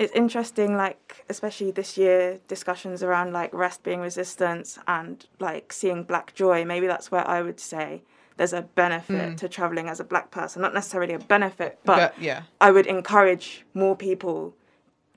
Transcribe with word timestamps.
it's 0.00 0.14
interesting, 0.14 0.78
like 0.78 1.26
especially 1.28 1.70
this 1.70 1.98
year, 1.98 2.40
discussions 2.48 3.02
around 3.02 3.34
like 3.34 3.52
rest 3.52 3.82
being 3.82 4.00
resistance 4.00 4.78
and 4.88 5.26
like 5.38 5.74
seeing 5.74 6.04
black 6.04 6.34
joy. 6.34 6.64
Maybe 6.64 6.86
that's 6.86 7.10
where 7.10 7.28
I 7.28 7.42
would 7.42 7.60
say 7.60 8.02
there's 8.38 8.54
a 8.54 8.62
benefit 8.62 9.32
mm. 9.32 9.36
to 9.36 9.46
traveling 9.46 9.90
as 9.90 10.00
a 10.00 10.04
black 10.04 10.30
person. 10.30 10.62
Not 10.62 10.72
necessarily 10.72 11.12
a 11.12 11.18
benefit, 11.18 11.80
but, 11.84 12.14
but 12.14 12.22
yeah, 12.22 12.44
I 12.62 12.70
would 12.70 12.86
encourage 12.86 13.66
more 13.74 13.94
people 13.94 14.54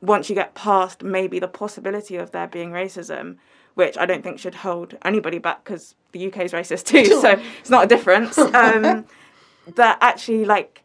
once 0.01 0.29
you 0.29 0.35
get 0.35 0.53
past 0.53 1.01
maybe 1.01 1.39
the 1.39 1.47
possibility 1.47 2.17
of 2.17 2.31
there 2.31 2.47
being 2.47 2.71
racism, 2.71 3.37
which 3.75 3.97
I 3.97 4.05
don't 4.05 4.21
think 4.21 4.37
should 4.37 4.55
hold 4.55 4.97
anybody 5.05 5.37
back 5.37 5.63
because 5.63 5.95
the 6.11 6.27
UK 6.27 6.39
is 6.39 6.51
racist 6.51 6.83
too, 6.87 7.05
so 7.21 7.39
it's 7.61 7.69
not 7.69 7.85
a 7.85 7.87
difference. 7.87 8.37
Um, 8.53 9.05
that 9.75 9.97
actually 10.01 10.43
like 10.43 10.82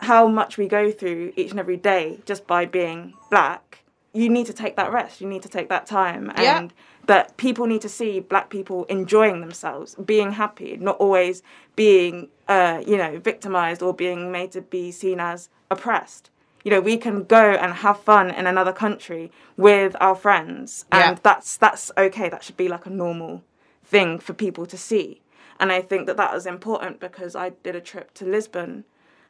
how 0.00 0.26
much 0.26 0.56
we 0.56 0.66
go 0.66 0.90
through 0.90 1.32
each 1.36 1.50
and 1.50 1.60
every 1.60 1.76
day 1.76 2.20
just 2.24 2.46
by 2.46 2.64
being 2.64 3.14
black, 3.30 3.84
you 4.12 4.28
need 4.28 4.46
to 4.46 4.52
take 4.52 4.76
that 4.76 4.92
rest. 4.92 5.20
You 5.20 5.28
need 5.28 5.42
to 5.42 5.48
take 5.48 5.68
that 5.68 5.86
time. 5.86 6.30
And 6.30 6.70
yeah. 6.72 6.76
that 7.06 7.36
people 7.36 7.66
need 7.66 7.82
to 7.82 7.88
see 7.88 8.20
black 8.20 8.50
people 8.50 8.84
enjoying 8.86 9.40
themselves, 9.40 9.94
being 9.94 10.32
happy, 10.32 10.76
not 10.80 10.96
always 10.96 11.42
being, 11.76 12.28
uh, 12.48 12.82
you 12.86 12.96
know, 12.96 13.18
victimized 13.18 13.82
or 13.82 13.94
being 13.94 14.32
made 14.32 14.52
to 14.52 14.62
be 14.62 14.90
seen 14.90 15.20
as 15.20 15.48
oppressed. 15.70 16.30
You 16.64 16.70
know, 16.70 16.80
we 16.80 16.96
can 16.96 17.24
go 17.24 17.52
and 17.52 17.72
have 17.72 18.00
fun 18.00 18.30
in 18.30 18.46
another 18.46 18.72
country 18.72 19.30
with 19.56 19.96
our 19.98 20.14
friends, 20.14 20.84
and 20.92 21.16
yeah. 21.16 21.18
that's 21.22 21.56
that's 21.56 21.90
okay. 21.96 22.28
That 22.28 22.44
should 22.44 22.58
be 22.58 22.68
like 22.68 22.84
a 22.84 22.90
normal 22.90 23.42
thing 23.82 24.18
for 24.18 24.34
people 24.34 24.66
to 24.66 24.76
see. 24.76 25.22
And 25.58 25.72
I 25.72 25.80
think 25.80 26.06
that 26.06 26.18
that 26.18 26.34
was 26.34 26.46
important 26.46 27.00
because 27.00 27.34
I 27.34 27.50
did 27.50 27.76
a 27.76 27.80
trip 27.80 28.12
to 28.14 28.26
Lisbon 28.26 28.84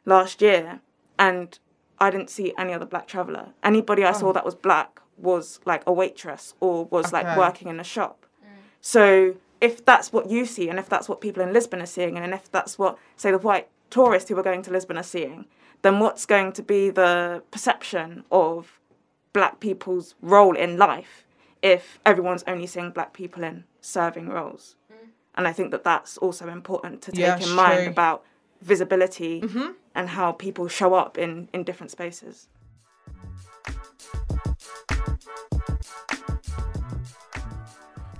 last 0.05 0.41
year, 0.41 0.81
and 1.17 1.57
I 1.99 2.09
didn't 2.09 2.29
see 2.29 2.53
any 2.57 2.73
other 2.73 2.85
black 2.85 3.07
traveller. 3.07 3.49
Anybody 3.63 4.03
I 4.03 4.09
oh. 4.09 4.13
saw 4.13 4.33
that 4.33 4.45
was 4.45 4.55
black 4.55 4.99
was 5.17 5.59
like 5.65 5.83
a 5.85 5.93
waitress 5.93 6.55
or 6.59 6.85
was 6.85 7.07
okay. 7.07 7.23
like 7.23 7.37
working 7.37 7.67
in 7.67 7.79
a 7.79 7.83
shop. 7.83 8.25
Mm. 8.43 8.47
So 8.81 9.35
if 9.61 9.85
that's 9.85 10.11
what 10.11 10.29
you 10.29 10.45
see, 10.45 10.67
and 10.69 10.79
if 10.79 10.89
that's 10.89 11.07
what 11.07 11.21
people 11.21 11.43
in 11.43 11.53
Lisbon 11.53 11.81
are 11.81 11.85
seeing, 11.85 12.17
and 12.17 12.33
if 12.33 12.51
that's 12.51 12.79
what, 12.79 12.97
say, 13.15 13.31
the 13.31 13.37
white 13.37 13.69
tourists 13.91 14.29
who 14.29 14.37
are 14.37 14.43
going 14.43 14.63
to 14.63 14.71
Lisbon 14.71 14.97
are 14.97 15.03
seeing, 15.03 15.45
then 15.83 15.99
what's 15.99 16.25
going 16.25 16.51
to 16.53 16.63
be 16.63 16.89
the 16.89 17.43
perception 17.51 18.23
of 18.31 18.79
black 19.33 19.59
people's 19.59 20.15
role 20.21 20.55
in 20.55 20.77
life 20.77 21.25
if 21.61 21.99
everyone's 22.05 22.43
only 22.47 22.67
seeing 22.67 22.89
black 22.89 23.13
people 23.13 23.43
in 23.43 23.63
serving 23.81 24.27
roles? 24.27 24.75
Mm. 24.91 25.09
And 25.35 25.47
I 25.47 25.53
think 25.53 25.69
that 25.69 25.83
that's 25.83 26.17
also 26.17 26.49
important 26.49 27.03
to 27.03 27.11
take 27.11 27.21
yeah, 27.21 27.39
in 27.39 27.51
mind 27.51 27.87
about 27.87 28.23
visibility 28.61 29.41
mm-hmm. 29.41 29.71
And 29.93 30.09
how 30.09 30.31
people 30.31 30.67
show 30.67 30.93
up 30.93 31.17
in, 31.17 31.49
in 31.53 31.63
different 31.63 31.91
spaces. 31.91 32.47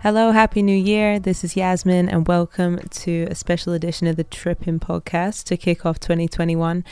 Hello, 0.04 0.32
Happy 0.32 0.64
New 0.64 0.76
Year. 0.76 1.20
This 1.20 1.44
is 1.44 1.56
Yasmin, 1.56 2.10
and 2.10 2.28
welcome 2.28 2.80
to 2.80 3.28
a 3.30 3.36
special 3.36 3.74
edition 3.74 4.08
of 4.08 4.16
the 4.16 4.24
Trippin 4.24 4.80
podcast 4.80 5.44
to 5.44 5.58
kick 5.58 5.86
off 5.86 6.00
2021. 6.00 6.84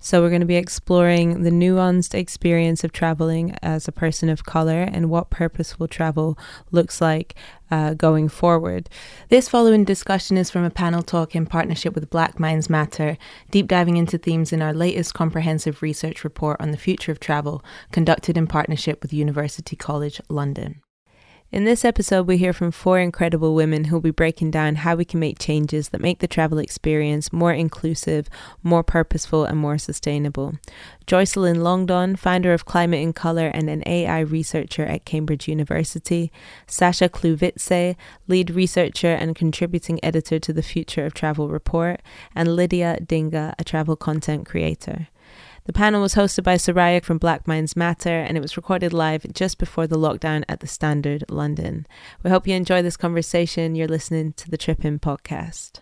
So, 0.00 0.20
we're 0.20 0.30
going 0.30 0.40
to 0.40 0.48
be 0.48 0.56
exploring 0.56 1.44
the 1.44 1.50
nuanced 1.50 2.12
experience 2.12 2.82
of 2.82 2.90
traveling 2.90 3.56
as 3.62 3.86
a 3.86 3.92
person 3.92 4.28
of 4.28 4.46
color 4.46 4.82
and 4.82 5.08
what 5.08 5.30
purposeful 5.30 5.86
travel 5.86 6.36
looks 6.72 7.00
like 7.00 7.36
uh, 7.70 7.94
going 7.94 8.28
forward. 8.28 8.90
This 9.28 9.48
following 9.48 9.84
discussion 9.84 10.36
is 10.36 10.50
from 10.50 10.64
a 10.64 10.68
panel 10.68 11.04
talk 11.04 11.36
in 11.36 11.46
partnership 11.46 11.94
with 11.94 12.10
Black 12.10 12.40
Minds 12.40 12.68
Matter, 12.68 13.16
deep 13.52 13.68
diving 13.68 13.96
into 13.96 14.18
themes 14.18 14.52
in 14.52 14.60
our 14.60 14.74
latest 14.74 15.14
comprehensive 15.14 15.82
research 15.82 16.24
report 16.24 16.60
on 16.60 16.72
the 16.72 16.78
future 16.78 17.12
of 17.12 17.20
travel, 17.20 17.64
conducted 17.92 18.36
in 18.36 18.48
partnership 18.48 19.02
with 19.02 19.12
University 19.12 19.76
College 19.76 20.20
London. 20.28 20.82
In 21.52 21.64
this 21.64 21.84
episode, 21.84 22.26
we 22.26 22.38
hear 22.38 22.52
from 22.52 22.72
four 22.72 22.98
incredible 22.98 23.54
women 23.54 23.84
who 23.84 23.94
will 23.94 24.00
be 24.00 24.10
breaking 24.10 24.50
down 24.50 24.74
how 24.74 24.96
we 24.96 25.04
can 25.04 25.20
make 25.20 25.38
changes 25.38 25.90
that 25.90 26.00
make 26.00 26.18
the 26.18 26.26
travel 26.26 26.58
experience 26.58 27.32
more 27.32 27.52
inclusive, 27.52 28.28
more 28.64 28.82
purposeful, 28.82 29.44
and 29.44 29.56
more 29.56 29.78
sustainable. 29.78 30.54
Joycelyn 31.06 31.62
Longdon, 31.62 32.16
founder 32.16 32.52
of 32.52 32.64
Climate 32.64 33.00
in 33.00 33.12
Colour 33.12 33.46
and 33.46 33.70
an 33.70 33.84
AI 33.86 34.20
researcher 34.20 34.84
at 34.84 35.04
Cambridge 35.04 35.46
University. 35.46 36.32
Sasha 36.66 37.08
Kluvice, 37.08 37.94
lead 38.26 38.50
researcher 38.50 39.12
and 39.14 39.36
contributing 39.36 40.00
editor 40.04 40.40
to 40.40 40.52
the 40.52 40.64
Future 40.64 41.06
of 41.06 41.14
Travel 41.14 41.48
report. 41.48 42.02
And 42.34 42.56
Lydia 42.56 42.98
Dinga, 43.00 43.54
a 43.56 43.62
travel 43.62 43.94
content 43.94 44.46
creator. 44.46 45.06
The 45.66 45.72
panel 45.72 46.00
was 46.00 46.14
hosted 46.14 46.44
by 46.44 46.54
Soraya 46.54 47.02
from 47.02 47.18
Black 47.18 47.48
Minds 47.48 47.74
Matter 47.74 48.20
and 48.20 48.36
it 48.36 48.40
was 48.40 48.56
recorded 48.56 48.92
live 48.92 49.26
just 49.32 49.58
before 49.58 49.88
the 49.88 49.98
lockdown 49.98 50.44
at 50.48 50.60
the 50.60 50.68
Standard 50.68 51.24
London. 51.28 51.88
We 52.22 52.30
hope 52.30 52.46
you 52.46 52.54
enjoy 52.54 52.82
this 52.82 52.96
conversation. 52.96 53.74
You're 53.74 53.88
listening 53.88 54.34
to 54.34 54.48
the 54.48 54.56
Trippin' 54.56 55.00
podcast. 55.00 55.80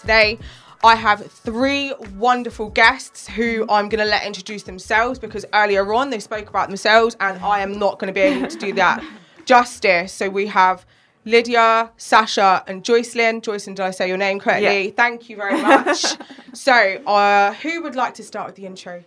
Today, 0.00 0.38
I 0.82 0.94
have 0.96 1.30
three 1.30 1.94
wonderful 2.16 2.70
guests 2.70 3.28
who 3.28 3.66
I'm 3.68 3.88
going 3.88 4.02
to 4.02 4.04
let 4.04 4.24
introduce 4.24 4.62
themselves 4.62 5.18
because 5.18 5.44
earlier 5.52 5.92
on 5.92 6.10
they 6.10 6.20
spoke 6.20 6.48
about 6.48 6.68
themselves 6.68 7.16
and 7.20 7.38
I 7.42 7.60
am 7.60 7.78
not 7.78 7.98
going 7.98 8.08
to 8.08 8.14
be 8.14 8.20
able 8.20 8.48
to 8.48 8.58
do 8.58 8.72
that 8.74 9.04
justice. 9.44 10.12
So 10.12 10.28
we 10.28 10.46
have 10.46 10.86
Lydia, 11.24 11.90
Sasha, 11.96 12.64
and 12.66 12.82
Joycelyn. 12.82 13.42
Joycelyn, 13.42 13.74
did 13.74 13.80
I 13.80 13.90
say 13.90 14.08
your 14.08 14.16
name 14.16 14.40
correctly? 14.40 14.86
Yeah. 14.86 14.92
Thank 14.96 15.28
you 15.28 15.36
very 15.36 15.60
much. 15.60 16.04
so, 16.54 16.72
uh, 16.72 17.52
who 17.54 17.82
would 17.82 17.94
like 17.94 18.14
to 18.14 18.22
start 18.22 18.46
with 18.46 18.56
the 18.56 18.66
intro? 18.66 19.04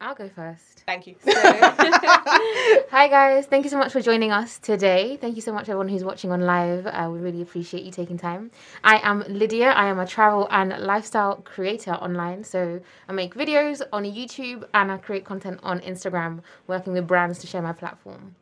I'll 0.00 0.14
go 0.14 0.28
first. 0.28 0.73
Thank 0.86 1.06
you. 1.06 1.14
So, 1.24 1.32
hi 1.34 3.08
guys, 3.08 3.46
thank 3.46 3.64
you 3.64 3.70
so 3.70 3.78
much 3.78 3.90
for 3.90 4.02
joining 4.02 4.32
us 4.32 4.58
today. 4.58 5.16
Thank 5.18 5.34
you 5.36 5.40
so 5.40 5.52
much 5.52 5.62
everyone 5.62 5.88
who's 5.88 6.04
watching 6.04 6.30
on 6.30 6.42
live. 6.42 6.86
Uh, 6.86 6.90
I 6.90 7.08
would 7.08 7.22
really 7.22 7.40
appreciate 7.40 7.84
you 7.84 7.90
taking 7.90 8.18
time. 8.18 8.50
I 8.82 8.98
am 9.02 9.24
Lydia. 9.26 9.70
I 9.70 9.86
am 9.86 9.98
a 9.98 10.06
travel 10.06 10.46
and 10.50 10.76
lifestyle 10.80 11.36
creator 11.36 11.92
online. 11.92 12.44
So 12.44 12.80
I 13.08 13.12
make 13.12 13.34
videos 13.34 13.80
on 13.94 14.04
YouTube 14.04 14.68
and 14.74 14.92
I 14.92 14.98
create 14.98 15.24
content 15.24 15.60
on 15.62 15.80
Instagram, 15.80 16.42
working 16.66 16.92
with 16.92 17.06
brands 17.06 17.38
to 17.38 17.46
share 17.46 17.62
my 17.62 17.72
platform. 17.72 18.34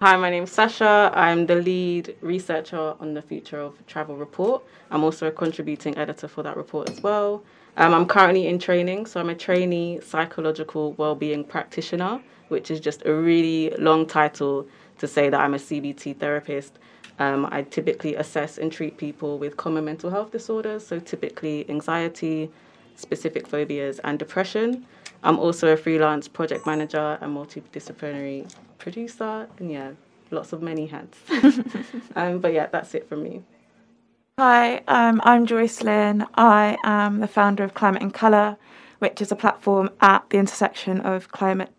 Hi, 0.00 0.14
my 0.16 0.30
name 0.30 0.44
is 0.44 0.52
Sasha. 0.52 1.10
I'm 1.14 1.46
the 1.46 1.56
lead 1.56 2.14
researcher 2.20 2.94
on 3.00 3.14
the 3.14 3.22
Future 3.22 3.58
of 3.58 3.84
Travel 3.86 4.16
report. 4.16 4.62
I'm 4.90 5.02
also 5.02 5.26
a 5.26 5.32
contributing 5.32 5.96
editor 5.98 6.28
for 6.28 6.44
that 6.44 6.56
report 6.56 6.90
as 6.90 7.02
well. 7.02 7.42
Um, 7.78 7.92
I'm 7.92 8.06
currently 8.06 8.46
in 8.46 8.58
training, 8.58 9.04
so 9.04 9.20
I'm 9.20 9.28
a 9.28 9.34
trainee 9.34 10.00
psychological 10.00 10.92
well-being 10.94 11.44
practitioner, 11.44 12.20
which 12.48 12.70
is 12.70 12.80
just 12.80 13.04
a 13.04 13.12
really 13.12 13.70
long 13.78 14.06
title 14.06 14.66
to 14.98 15.06
say 15.06 15.28
that 15.28 15.38
I'm 15.38 15.52
a 15.52 15.58
CBT 15.58 16.18
therapist. 16.18 16.78
Um, 17.18 17.46
I 17.50 17.62
typically 17.62 18.14
assess 18.14 18.56
and 18.56 18.72
treat 18.72 18.96
people 18.96 19.38
with 19.38 19.58
common 19.58 19.84
mental 19.84 20.10
health 20.10 20.32
disorders, 20.32 20.86
so 20.86 20.98
typically 20.98 21.68
anxiety, 21.68 22.50
specific 22.94 23.46
phobias, 23.46 23.98
and 24.04 24.18
depression. 24.18 24.86
I'm 25.22 25.38
also 25.38 25.72
a 25.72 25.76
freelance 25.76 26.28
project 26.28 26.66
manager 26.66 27.18
and 27.20 27.36
multidisciplinary 27.36 28.50
producer, 28.78 29.48
and 29.58 29.70
yeah, 29.70 29.90
lots 30.30 30.54
of 30.54 30.62
many 30.62 30.86
hats. 30.86 31.18
um, 32.16 32.38
but 32.38 32.54
yeah, 32.54 32.66
that's 32.66 32.94
it 32.94 33.06
from 33.06 33.22
me. 33.22 33.42
Hi, 34.38 34.82
um, 34.86 35.22
I'm 35.24 35.46
Joycelyn. 35.46 36.28
I 36.34 36.76
am 36.84 37.20
the 37.20 37.26
founder 37.26 37.64
of 37.64 37.72
Climate 37.72 38.02
in 38.02 38.10
Colour, 38.10 38.58
which 38.98 39.22
is 39.22 39.32
a 39.32 39.34
platform 39.34 39.88
at 40.02 40.28
the 40.28 40.36
intersection 40.36 41.00
of 41.00 41.32
climate 41.32 41.70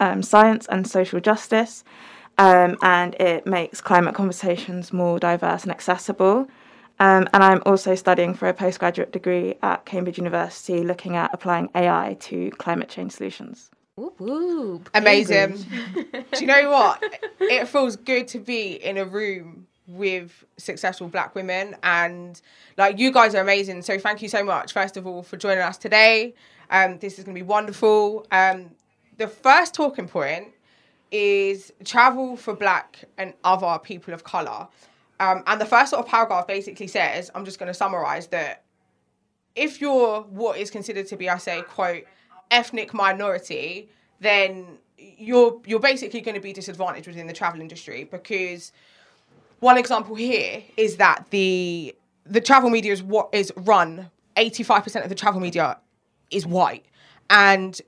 um, 0.00 0.22
science 0.22 0.66
and 0.68 0.88
social 0.88 1.20
justice. 1.20 1.84
Um, 2.38 2.78
and 2.80 3.14
it 3.16 3.46
makes 3.46 3.82
climate 3.82 4.14
conversations 4.14 4.90
more 4.90 5.18
diverse 5.18 5.64
and 5.64 5.70
accessible. 5.70 6.48
Um, 6.98 7.28
and 7.34 7.44
I'm 7.44 7.62
also 7.66 7.94
studying 7.94 8.32
for 8.32 8.48
a 8.48 8.54
postgraduate 8.54 9.12
degree 9.12 9.56
at 9.60 9.84
Cambridge 9.84 10.16
University 10.16 10.82
looking 10.84 11.14
at 11.14 11.28
applying 11.34 11.68
AI 11.74 12.16
to 12.20 12.48
climate 12.52 12.88
change 12.88 13.12
solutions. 13.12 13.70
Whoop, 13.96 14.18
whoop. 14.18 14.88
Amazing. 14.94 15.58
Do 16.32 16.40
you 16.40 16.46
know 16.46 16.70
what? 16.70 17.02
It 17.40 17.68
feels 17.68 17.96
good 17.96 18.28
to 18.28 18.38
be 18.38 18.72
in 18.72 18.96
a 18.96 19.04
room 19.04 19.67
with 19.88 20.44
successful 20.58 21.08
black 21.08 21.34
women 21.34 21.74
and 21.82 22.40
like 22.76 22.98
you 22.98 23.10
guys 23.10 23.34
are 23.34 23.40
amazing. 23.40 23.82
So 23.82 23.98
thank 23.98 24.22
you 24.22 24.28
so 24.28 24.44
much 24.44 24.72
first 24.72 24.96
of 24.96 25.06
all 25.06 25.22
for 25.22 25.36
joining 25.36 25.64
us 25.64 25.78
today. 25.78 26.34
Um, 26.70 26.98
this 26.98 27.18
is 27.18 27.24
going 27.24 27.34
to 27.34 27.40
be 27.40 27.46
wonderful. 27.46 28.26
Um, 28.30 28.70
the 29.16 29.26
first 29.26 29.74
talking 29.74 30.06
point 30.06 30.48
is 31.10 31.72
travel 31.84 32.36
for 32.36 32.54
black 32.54 33.04
and 33.16 33.32
other 33.44 33.78
people 33.82 34.12
of 34.12 34.24
color. 34.24 34.68
Um, 35.20 35.42
and 35.46 35.60
the 35.60 35.66
first 35.66 35.90
sort 35.90 36.04
of 36.04 36.10
paragraph 36.10 36.46
basically 36.46 36.86
says, 36.86 37.30
I'm 37.34 37.44
just 37.44 37.58
going 37.58 37.68
to 37.68 37.74
summarize 37.74 38.28
that 38.28 38.64
if 39.56 39.80
you're 39.80 40.20
what 40.22 40.58
is 40.58 40.70
considered 40.70 41.06
to 41.08 41.16
be, 41.16 41.28
I 41.28 41.38
say, 41.38 41.62
quote, 41.62 42.04
ethnic 42.50 42.94
minority, 42.94 43.88
then 44.20 44.78
you're 44.96 45.60
you're 45.66 45.80
basically 45.80 46.20
going 46.20 46.34
to 46.34 46.40
be 46.40 46.52
disadvantaged 46.52 47.06
within 47.06 47.26
the 47.26 47.32
travel 47.32 47.60
industry 47.60 48.04
because 48.04 48.72
one 49.60 49.78
example 49.78 50.14
here 50.14 50.62
is 50.76 50.96
that 50.96 51.26
the 51.30 51.94
the 52.24 52.40
travel 52.40 52.70
media 52.70 52.92
is 52.92 53.02
what 53.02 53.30
is 53.32 53.52
run 53.56 54.10
85% 54.36 55.02
of 55.02 55.08
the 55.08 55.14
travel 55.14 55.40
media 55.40 55.78
is 56.30 56.46
white. 56.46 56.84
And 57.30 57.80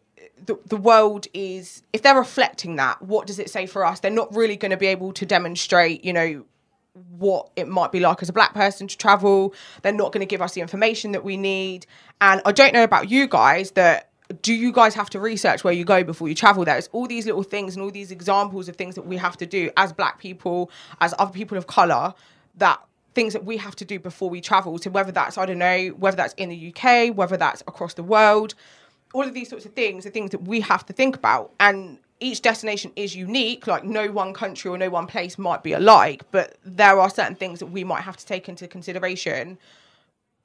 the, 0.46 0.58
the 0.66 0.76
world 0.76 1.26
is 1.34 1.82
if 1.92 2.02
they're 2.02 2.18
reflecting 2.18 2.76
that 2.76 3.00
what 3.02 3.26
does 3.26 3.38
it 3.38 3.50
say 3.50 3.66
for 3.66 3.84
us? 3.84 4.00
They're 4.00 4.10
not 4.10 4.34
really 4.34 4.56
going 4.56 4.70
to 4.70 4.76
be 4.76 4.86
able 4.86 5.12
to 5.12 5.26
demonstrate 5.26 6.04
you 6.04 6.12
know 6.12 6.44
what 7.16 7.50
it 7.54 7.68
might 7.68 7.92
be 7.92 8.00
like 8.00 8.20
as 8.20 8.28
a 8.28 8.32
black 8.32 8.52
person 8.52 8.88
to 8.88 8.96
travel. 8.96 9.54
They're 9.82 9.92
not 9.92 10.12
going 10.12 10.20
to 10.20 10.26
give 10.26 10.42
us 10.42 10.54
the 10.54 10.60
information 10.60 11.12
that 11.12 11.24
we 11.24 11.36
need. 11.36 11.86
And 12.20 12.42
i 12.44 12.52
don't 12.52 12.74
know 12.74 12.82
about 12.82 13.10
you 13.10 13.28
guys 13.28 13.72
that 13.72 14.09
do 14.42 14.54
you 14.54 14.72
guys 14.72 14.94
have 14.94 15.10
to 15.10 15.20
research 15.20 15.64
where 15.64 15.72
you 15.72 15.84
go 15.84 16.04
before 16.04 16.28
you 16.28 16.34
travel 16.34 16.64
there? 16.64 16.76
It's 16.76 16.88
all 16.92 17.06
these 17.06 17.26
little 17.26 17.42
things 17.42 17.74
and 17.74 17.82
all 17.82 17.90
these 17.90 18.10
examples 18.10 18.68
of 18.68 18.76
things 18.76 18.94
that 18.94 19.06
we 19.06 19.16
have 19.16 19.36
to 19.38 19.46
do 19.46 19.70
as 19.76 19.92
black 19.92 20.18
people, 20.18 20.70
as 21.00 21.14
other 21.18 21.32
people 21.32 21.58
of 21.58 21.66
colour, 21.66 22.14
that 22.56 22.80
things 23.14 23.32
that 23.32 23.44
we 23.44 23.56
have 23.56 23.74
to 23.76 23.84
do 23.84 23.98
before 23.98 24.30
we 24.30 24.40
travel. 24.40 24.78
So 24.78 24.90
whether 24.90 25.10
that's, 25.10 25.36
I 25.36 25.46
don't 25.46 25.58
know, 25.58 25.88
whether 25.98 26.16
that's 26.16 26.34
in 26.34 26.48
the 26.48 26.72
UK, 26.74 27.16
whether 27.16 27.36
that's 27.36 27.62
across 27.62 27.94
the 27.94 28.04
world, 28.04 28.54
all 29.12 29.24
of 29.24 29.34
these 29.34 29.48
sorts 29.48 29.66
of 29.66 29.72
things 29.72 30.06
are 30.06 30.10
things 30.10 30.30
that 30.30 30.42
we 30.42 30.60
have 30.60 30.86
to 30.86 30.92
think 30.92 31.16
about. 31.16 31.52
And 31.58 31.98
each 32.20 32.42
destination 32.42 32.92
is 32.94 33.16
unique, 33.16 33.66
like 33.66 33.82
no 33.82 34.12
one 34.12 34.32
country 34.32 34.70
or 34.70 34.78
no 34.78 34.90
one 34.90 35.08
place 35.08 35.38
might 35.38 35.64
be 35.64 35.72
alike, 35.72 36.22
but 36.30 36.56
there 36.64 37.00
are 37.00 37.10
certain 37.10 37.34
things 37.34 37.58
that 37.58 37.66
we 37.66 37.82
might 37.82 38.02
have 38.02 38.16
to 38.16 38.26
take 38.26 38.48
into 38.48 38.68
consideration 38.68 39.58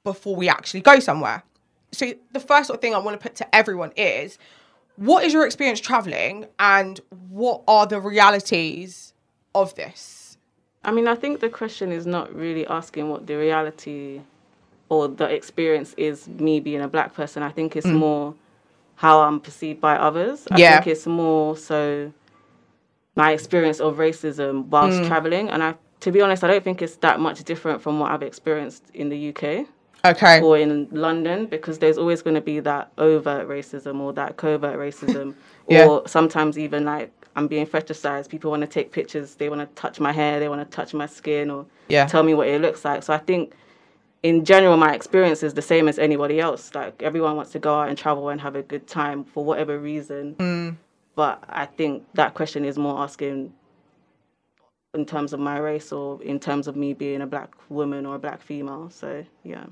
before 0.02 0.34
we 0.34 0.48
actually 0.48 0.80
go 0.80 0.98
somewhere 0.98 1.44
so 1.92 2.12
the 2.32 2.40
first 2.40 2.68
sort 2.68 2.78
of 2.78 2.80
thing 2.80 2.94
I 2.94 2.98
want 2.98 3.18
to 3.20 3.22
put 3.22 3.36
to 3.36 3.54
everyone 3.54 3.92
is 3.96 4.38
what 4.96 5.24
is 5.24 5.32
your 5.32 5.44
experience 5.44 5.80
traveling 5.80 6.46
and 6.58 7.00
what 7.30 7.62
are 7.68 7.86
the 7.86 8.00
realities 8.00 9.12
of 9.54 9.74
this? 9.74 10.38
I 10.84 10.92
mean, 10.92 11.08
I 11.08 11.14
think 11.14 11.40
the 11.40 11.48
question 11.48 11.92
is 11.92 12.06
not 12.06 12.34
really 12.34 12.66
asking 12.66 13.10
what 13.10 13.26
the 13.26 13.36
reality 13.36 14.20
or 14.88 15.08
the 15.08 15.24
experience 15.24 15.94
is 15.96 16.28
me 16.28 16.60
being 16.60 16.80
a 16.80 16.88
black 16.88 17.14
person. 17.14 17.42
I 17.42 17.50
think 17.50 17.76
it's 17.76 17.86
mm. 17.86 17.94
more 17.94 18.34
how 18.94 19.20
I'm 19.20 19.40
perceived 19.40 19.80
by 19.80 19.96
others. 19.96 20.46
I 20.50 20.58
yeah. 20.58 20.76
think 20.76 20.86
it's 20.88 21.06
more 21.06 21.56
so 21.56 22.12
my 23.16 23.32
experience 23.32 23.80
of 23.80 23.96
racism 23.96 24.66
whilst 24.66 25.00
mm. 25.00 25.06
traveling. 25.08 25.48
And 25.48 25.62
I, 25.62 25.74
to 26.00 26.12
be 26.12 26.20
honest, 26.20 26.44
I 26.44 26.48
don't 26.48 26.62
think 26.62 26.80
it's 26.82 26.96
that 26.96 27.18
much 27.18 27.42
different 27.44 27.82
from 27.82 27.98
what 27.98 28.12
I've 28.12 28.22
experienced 28.22 28.84
in 28.94 29.08
the 29.08 29.30
UK 29.30 29.66
okay. 30.10 30.40
or 30.40 30.58
in 30.58 30.88
London 30.90 31.46
because 31.46 31.78
there's 31.78 31.98
always 31.98 32.22
going 32.22 32.34
to 32.34 32.40
be 32.40 32.60
that 32.60 32.90
overt 32.98 33.48
racism 33.48 34.00
or 34.00 34.12
that 34.14 34.36
covert 34.36 34.78
racism, 34.78 35.34
yeah. 35.68 35.86
or 35.86 36.06
sometimes 36.08 36.58
even 36.58 36.84
like 36.84 37.12
I'm 37.34 37.46
being 37.46 37.66
fetishized. 37.66 38.28
People 38.28 38.50
want 38.50 38.62
to 38.62 38.66
take 38.66 38.92
pictures, 38.92 39.34
they 39.34 39.48
want 39.48 39.60
to 39.60 39.80
touch 39.80 40.00
my 40.00 40.12
hair, 40.12 40.40
they 40.40 40.48
want 40.48 40.68
to 40.68 40.76
touch 40.76 40.94
my 40.94 41.06
skin, 41.06 41.50
or 41.50 41.66
yeah. 41.88 42.06
tell 42.06 42.22
me 42.22 42.34
what 42.34 42.48
it 42.48 42.60
looks 42.60 42.84
like. 42.84 43.02
So 43.02 43.12
I 43.12 43.18
think. 43.18 43.54
In 44.22 44.44
general, 44.44 44.76
my 44.76 44.92
experience 44.92 45.44
is 45.44 45.54
the 45.54 45.62
same 45.62 45.86
as 45.86 46.00
anybody 46.00 46.40
else. 46.40 46.74
Like 46.74 47.00
everyone 47.00 47.36
wants 47.36 47.52
to 47.52 47.60
go 47.60 47.78
out 47.78 47.90
and 47.90 47.96
travel 47.96 48.30
and 48.30 48.40
have 48.40 48.56
a 48.56 48.62
good 48.62 48.88
time 48.88 49.22
for 49.22 49.44
whatever 49.44 49.78
reason. 49.78 50.34
Mm. 50.34 50.76
But 51.14 51.44
I 51.48 51.66
think 51.66 52.04
that 52.14 52.34
question 52.34 52.64
is 52.64 52.76
more 52.76 52.98
asking 52.98 53.52
in 54.96 55.06
terms 55.06 55.32
of 55.32 55.40
my 55.40 55.58
race 55.58 55.92
or 55.92 56.22
in 56.22 56.40
terms 56.40 56.66
of 56.66 56.74
me 56.74 56.94
being 56.94 57.20
a 57.20 57.26
black 57.26 57.54
woman 57.68 58.06
or 58.06 58.16
a 58.16 58.18
black 58.18 58.42
female. 58.42 58.90
So 58.90 59.24
yeah. 59.44 59.66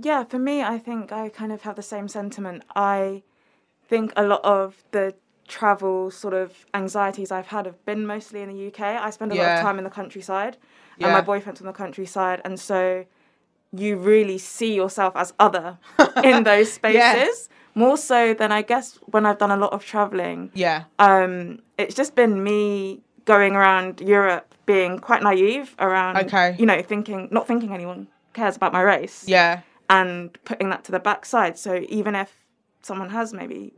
Yeah, 0.00 0.24
for 0.24 0.38
me, 0.38 0.62
I 0.62 0.78
think 0.78 1.12
I 1.12 1.28
kind 1.28 1.52
of 1.52 1.62
have 1.62 1.76
the 1.76 1.82
same 1.82 2.08
sentiment. 2.08 2.64
I 2.74 3.22
think 3.88 4.12
a 4.16 4.24
lot 4.24 4.44
of 4.44 4.82
the 4.90 5.14
travel 5.46 6.10
sort 6.10 6.34
of 6.34 6.66
anxieties 6.74 7.30
I've 7.30 7.48
had 7.48 7.66
have 7.66 7.84
been 7.84 8.06
mostly 8.06 8.42
in 8.42 8.48
the 8.48 8.66
UK. 8.68 8.80
I 8.80 9.10
spend 9.10 9.32
a 9.32 9.36
yeah. 9.36 9.42
lot 9.42 9.56
of 9.58 9.62
time 9.62 9.78
in 9.78 9.84
the 9.84 9.90
countryside, 9.90 10.56
yeah. 10.98 11.06
and 11.06 11.14
my 11.14 11.20
boyfriend's 11.20 11.60
from 11.60 11.66
the 11.66 11.72
countryside, 11.72 12.40
and 12.44 12.58
so 12.58 13.04
you 13.72 13.96
really 13.96 14.38
see 14.38 14.74
yourself 14.74 15.14
as 15.16 15.32
other 15.38 15.78
in 16.24 16.44
those 16.44 16.72
spaces. 16.80 16.98
yeah. 16.98 17.56
More 17.76 17.96
so 17.96 18.34
than 18.34 18.52
I 18.52 18.62
guess 18.62 19.00
when 19.06 19.26
I've 19.26 19.38
done 19.38 19.50
a 19.50 19.56
lot 19.56 19.72
of 19.72 19.84
traveling. 19.84 20.52
Yeah. 20.54 20.84
Um, 21.00 21.58
it's 21.76 21.96
just 21.96 22.14
been 22.14 22.44
me 22.44 23.02
going 23.24 23.56
around 23.56 24.00
Europe 24.00 24.54
being 24.64 25.00
quite 25.00 25.24
naive 25.24 25.74
around, 25.80 26.18
okay. 26.18 26.54
you 26.56 26.66
know, 26.66 26.80
thinking, 26.82 27.26
not 27.32 27.48
thinking 27.48 27.74
anyone 27.74 28.06
cares 28.32 28.54
about 28.54 28.72
my 28.72 28.80
race. 28.80 29.24
Yeah 29.26 29.62
and 29.88 30.36
putting 30.44 30.70
that 30.70 30.84
to 30.84 30.92
the 30.92 31.00
backside. 31.00 31.58
So 31.58 31.84
even 31.88 32.14
if 32.14 32.32
someone 32.82 33.10
has 33.10 33.32
maybe 33.32 33.72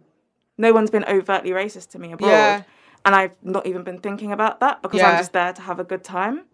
no 0.58 0.72
one's 0.72 0.90
been 0.90 1.04
overtly 1.04 1.50
racist 1.50 1.90
to 1.90 1.98
me 1.98 2.12
abroad, 2.12 2.28
yeah. 2.28 2.62
and 3.04 3.14
I've 3.14 3.36
not 3.42 3.66
even 3.66 3.82
been 3.82 3.98
thinking 3.98 4.32
about 4.32 4.60
that 4.60 4.82
because 4.82 5.00
yeah. 5.00 5.10
I'm 5.10 5.18
just 5.18 5.32
there 5.32 5.52
to 5.52 5.62
have 5.62 5.78
a 5.80 5.84
good 5.84 6.04
time. 6.04 6.44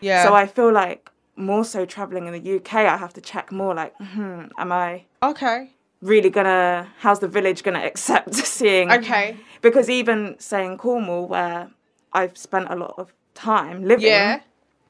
Yeah. 0.00 0.24
So 0.24 0.34
I 0.34 0.46
feel 0.46 0.72
like 0.72 1.10
more 1.36 1.64
so 1.64 1.84
traveling 1.84 2.26
in 2.26 2.32
the 2.32 2.56
UK, 2.56 2.74
I 2.74 2.96
have 2.96 3.12
to 3.14 3.20
check 3.20 3.52
more 3.52 3.74
like, 3.74 3.94
hmm, 3.98 4.44
am 4.58 4.72
I 4.72 5.04
okay? 5.22 5.70
Really 6.02 6.30
gonna? 6.30 6.92
How's 6.98 7.20
the 7.20 7.28
village 7.28 7.62
gonna 7.62 7.84
accept 7.84 8.34
seeing? 8.56 8.90
Okay. 8.92 9.36
Because 9.62 9.88
even 9.88 10.36
saying 10.38 10.78
Cornwall, 10.78 11.26
where 11.26 11.70
I've 12.12 12.36
spent 12.36 12.66
a 12.70 12.76
lot 12.76 12.94
of 12.98 13.12
time 13.34 13.84
living, 13.84 14.06
yeah. 14.06 14.40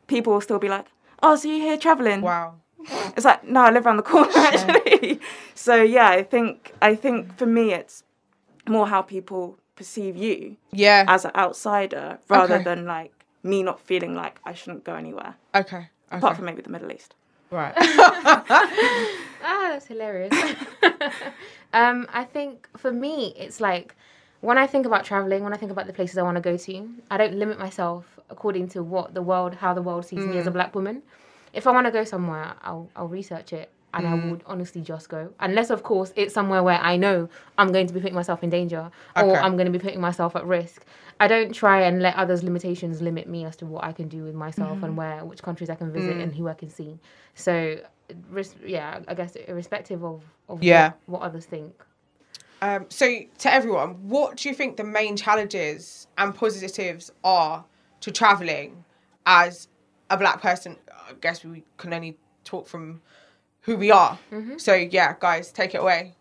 people 0.07 0.33
will 0.33 0.41
still 0.41 0.59
be 0.59 0.69
like, 0.69 0.87
"Oh, 1.23 1.37
so 1.37 1.49
you 1.49 1.61
here 1.61 1.77
traveling?" 1.77 2.23
Wow. 2.23 2.57
It's 3.17 3.25
like 3.25 3.45
no, 3.45 3.63
I 3.63 3.71
live 3.71 3.87
around 3.87 3.97
the 3.97 4.03
corner 4.03 4.33
actually. 4.35 5.21
so 5.55 5.83
yeah, 5.83 6.09
I 6.09 6.23
think 6.23 6.73
I 6.83 6.95
think 6.95 7.37
for 7.37 7.47
me 7.47 7.73
it's 7.73 8.05
more 8.69 8.87
how 8.87 9.03
people 9.03 9.59
perceive 9.77 10.17
you 10.17 10.57
yeah 10.73 11.05
as 11.07 11.25
an 11.27 11.31
outsider 11.35 12.19
rather 12.29 12.55
okay. 12.55 12.65
than 12.65 12.87
like 12.87 13.13
me 13.43 13.63
not 13.63 13.79
feeling 13.79 14.15
like 14.15 14.39
I 14.45 14.55
shouldn't 14.55 14.85
go 14.85 14.95
anywhere. 14.95 15.37
Okay. 15.55 15.77
okay. 15.77 15.89
Apart 16.11 16.37
from 16.37 16.47
maybe 16.47 16.63
the 16.63 16.71
Middle 16.71 16.91
East. 16.93 17.15
Right. 17.51 17.75
ah, 17.79 19.23
that's 19.43 19.87
hilarious. 19.87 20.35
um, 21.73 22.07
I 22.13 22.25
think 22.25 22.69
for 22.77 22.93
me, 22.93 23.35
it's 23.39 23.61
like 23.61 23.95
when 24.41 24.59
I 24.59 24.67
think 24.67 24.85
about 24.85 25.05
traveling, 25.05 25.45
when 25.45 25.53
I 25.53 25.57
think 25.57 25.71
about 25.71 25.87
the 25.87 25.93
places 25.93 26.19
I 26.19 26.23
want 26.23 26.37
to 26.37 26.41
go 26.41 26.57
to, 26.57 26.91
I 27.11 27.17
don't 27.17 27.35
limit 27.35 27.59
myself 27.59 28.19
according 28.29 28.69
to 28.71 28.83
what 28.83 29.15
the 29.15 29.23
world, 29.23 29.55
how 29.55 29.73
the 29.75 29.83
world 29.83 30.05
sees 30.05 30.19
mm. 30.19 30.31
me 30.31 30.39
as 30.39 30.47
a 30.47 30.51
mm. 30.51 30.55
black 30.55 30.75
woman 30.75 31.03
if 31.57 31.67
I 31.67 31.73
want 31.73 31.87
to 31.87 31.91
go 31.91 32.05
somewhere, 32.05 32.55
I'll 32.63 32.89
I'll 32.95 33.09
research 33.09 33.53
it 33.53 33.71
and 33.95 34.07
mm. 34.07 34.11
I 34.11 34.31
would 34.31 34.43
honestly 34.47 34.83
just 34.83 35.09
go. 35.09 35.33
Unless, 35.41 35.71
of 35.71 35.83
course, 35.83 36.13
it's 36.17 36.35
somewhere 36.35 36.63
where 36.63 36.79
I 36.79 36.97
know 36.97 37.29
I'm 37.57 37.73
going 37.73 37.87
to 37.87 37.95
be 37.95 38.01
putting 38.01 38.15
myself 38.15 38.43
in 38.43 38.51
danger 38.51 38.91
okay. 39.17 39.27
or 39.27 39.37
I'm 39.39 39.57
going 39.57 39.67
to 39.67 39.73
be 39.73 39.79
putting 39.79 40.01
myself 40.01 40.37
at 40.37 40.45
risk. 40.45 40.85
I 41.19 41.29
don't 41.29 41.55
try 41.55 41.83
and 41.83 42.03
let 42.03 42.15
others' 42.17 42.43
limitations 42.43 43.01
limit 43.01 43.27
me 43.27 43.47
as 43.47 43.57
to 43.57 43.67
what 43.67 43.85
I 43.85 43.93
can 43.93 44.09
do 44.09 44.23
with 44.23 44.35
myself 44.35 44.79
mm. 44.79 44.83
and 44.83 44.97
where, 44.99 45.25
which 45.25 45.43
countries 45.43 45.71
I 45.71 45.77
can 45.77 45.91
visit 45.91 46.17
mm. 46.17 46.23
and 46.23 46.35
who 46.35 46.47
I 46.47 46.55
can 46.55 46.69
see. 46.69 46.99
So, 47.35 47.81
yeah, 48.65 49.01
I 49.09 49.15
guess 49.15 49.35
irrespective 49.37 50.05
of, 50.05 50.23
of 50.51 50.63
yeah. 50.63 50.93
what, 51.07 51.21
what 51.21 51.27
others 51.27 51.47
think. 51.47 51.73
Um, 52.61 52.87
so, 52.91 53.07
to 53.39 53.53
everyone, 53.53 54.09
what 54.09 54.37
do 54.37 54.49
you 54.51 54.55
think 54.55 54.77
the 54.77 54.85
main 54.85 55.17
challenges 55.17 56.07
and 56.19 56.35
positives 56.35 57.11
are 57.25 57.65
to 58.01 58.11
traveling 58.11 58.85
as 59.25 59.69
a 60.11 60.17
black 60.17 60.41
person? 60.41 60.77
I 60.91 61.13
guess 61.21 61.45
we 61.45 61.65
can 61.77 61.93
only 61.93 62.17
talk 62.45 62.67
from 62.67 63.01
who 63.63 63.77
we 63.77 63.91
are. 63.91 64.19
Mm-hmm. 64.33 64.59
So 64.59 64.75
yeah, 64.75 65.15
guys, 65.19 65.53
take 65.53 65.75
it 65.75 65.79
away. 65.79 66.15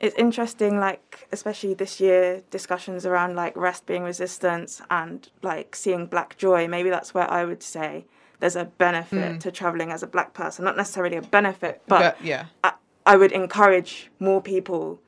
It's 0.00 0.16
interesting, 0.16 0.80
like 0.80 1.28
especially 1.30 1.74
this 1.74 2.00
year, 2.00 2.42
discussions 2.50 3.06
around 3.06 3.36
like 3.36 3.56
rest 3.56 3.86
being 3.86 4.02
resistance 4.02 4.82
and 4.90 5.28
like 5.42 5.76
seeing 5.76 6.06
black 6.06 6.36
joy. 6.36 6.66
Maybe 6.66 6.90
that's 6.90 7.14
where 7.14 7.30
I 7.30 7.44
would 7.44 7.62
say 7.62 8.06
there's 8.40 8.56
a 8.56 8.64
benefit 8.64 9.36
mm. 9.36 9.40
to 9.40 9.52
traveling 9.52 9.92
as 9.92 10.02
a 10.02 10.08
black 10.08 10.34
person. 10.34 10.64
Not 10.64 10.76
necessarily 10.76 11.16
a 11.16 11.22
benefit, 11.22 11.82
but, 11.86 12.16
but 12.18 12.24
yeah, 12.24 12.46
I, 12.64 12.72
I 13.06 13.16
would 13.16 13.30
encourage 13.30 14.10
more 14.18 14.42
people 14.42 15.00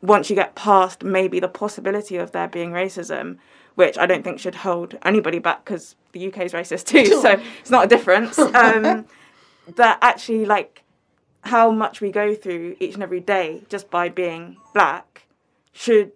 once 0.00 0.30
you 0.30 0.36
get 0.36 0.54
past 0.54 1.04
maybe 1.04 1.38
the 1.38 1.48
possibility 1.48 2.16
of 2.16 2.32
there 2.32 2.48
being 2.48 2.70
racism 2.72 3.36
which 3.80 3.96
I 3.96 4.04
don't 4.04 4.22
think 4.22 4.38
should 4.38 4.56
hold 4.56 4.98
anybody 5.06 5.38
back 5.38 5.64
because 5.64 5.96
the 6.12 6.26
UK 6.28 6.40
is 6.40 6.52
racist 6.52 6.84
too, 6.84 7.06
so 7.06 7.40
it's 7.60 7.70
not 7.70 7.86
a 7.86 7.88
difference. 7.88 8.38
Um, 8.60 9.06
that 9.76 9.98
actually, 10.02 10.44
like, 10.44 10.82
how 11.42 11.70
much 11.70 12.00
we 12.00 12.10
go 12.10 12.34
through 12.34 12.76
each 12.78 12.94
and 12.94 13.02
every 13.02 13.20
day 13.20 13.62
just 13.68 13.90
by 13.90 14.08
being 14.10 14.58
black 14.74 15.26
should 15.72 16.12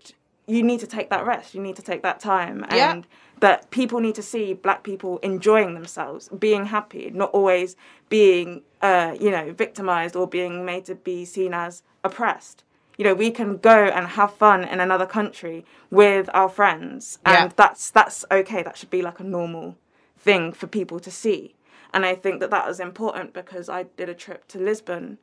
you 0.46 0.62
need 0.62 0.80
to 0.80 0.86
take 0.86 1.08
that 1.08 1.24
rest 1.24 1.54
you 1.54 1.62
need 1.62 1.76
to 1.76 1.82
take 1.82 2.02
that 2.02 2.20
time 2.20 2.64
and 2.68 3.04
yeah. 3.04 3.10
that 3.40 3.70
people 3.70 4.00
need 4.00 4.14
to 4.14 4.22
see 4.22 4.52
black 4.52 4.82
people 4.82 5.18
enjoying 5.18 5.72
themselves 5.74 6.28
being 6.38 6.66
happy 6.66 7.10
not 7.14 7.30
always 7.30 7.76
being 8.10 8.60
uh, 8.82 9.14
you 9.18 9.30
know 9.30 9.52
victimized 9.52 10.14
or 10.16 10.26
being 10.26 10.64
made 10.64 10.84
to 10.84 10.94
be 10.94 11.24
seen 11.24 11.54
as 11.54 11.82
oppressed 12.02 12.64
you 12.96 13.04
know 13.04 13.14
we 13.14 13.30
can 13.30 13.56
go 13.56 13.84
and 13.86 14.06
have 14.08 14.34
fun 14.34 14.64
in 14.64 14.80
another 14.80 15.06
country 15.06 15.64
with 15.90 16.28
our 16.34 16.48
friends 16.48 17.18
and 17.24 17.50
yeah. 17.50 17.52
that's 17.56 17.90
that's 17.90 18.24
okay 18.30 18.62
that 18.62 18.76
should 18.76 18.90
be 18.90 19.02
like 19.02 19.20
a 19.20 19.24
normal 19.24 19.76
thing 20.18 20.52
for 20.52 20.66
people 20.66 20.98
to 21.00 21.10
see 21.10 21.54
And 21.94 22.04
I 22.04 22.16
think 22.16 22.40
that 22.40 22.50
that 22.50 22.66
was 22.66 22.80
important 22.80 23.32
because 23.32 23.68
I 23.68 23.84
did 23.84 24.08
a 24.08 24.14
trip 24.14 24.48
to 24.48 24.58
Lisbon 24.58 25.18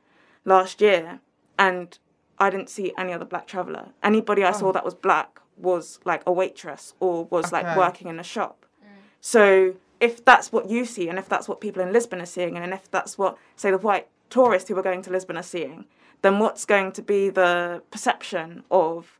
last 0.45 0.79
year 0.79 1.19
and 1.59 1.99
I 2.39 2.49
didn't 2.49 2.69
see 2.69 2.93
any 2.97 3.11
other 3.11 3.25
black 3.25 3.45
traveller. 3.45 3.89
Anybody 4.01 4.45
I 4.45 4.53
saw 4.53 4.69
oh. 4.69 4.71
that 4.71 4.85
was 4.85 4.95
black 4.95 5.41
was 5.57 5.99
like 6.05 6.23
a 6.25 6.31
waitress 6.31 6.93
or 7.01 7.25
was 7.25 7.51
like 7.51 7.75
working 7.75 8.07
in 8.07 8.19
a 8.21 8.23
shop. 8.23 8.65
Mm. 8.81 8.87
So 9.19 9.75
if 9.99 10.23
that's 10.23 10.53
what 10.53 10.69
you 10.69 10.85
see 10.85 11.09
and 11.09 11.19
if 11.19 11.27
that's 11.27 11.49
what 11.49 11.59
people 11.59 11.83
in 11.83 11.91
Lisbon 11.91 12.21
are 12.21 12.25
seeing 12.25 12.55
and 12.55 12.73
if 12.73 12.89
that's 12.89 13.17
what 13.17 13.37
say 13.57 13.69
the 13.69 13.77
white 13.77 14.07
tourists 14.29 14.69
who 14.69 14.77
are 14.79 14.81
going 14.81 15.01
to 15.01 15.11
Lisbon 15.11 15.35
are 15.35 15.43
seeing, 15.43 15.83
then 16.21 16.39
what's 16.39 16.65
going 16.65 16.91
to 16.93 17.01
be 17.01 17.29
the 17.29 17.81
perception 17.91 18.63
of 18.69 19.19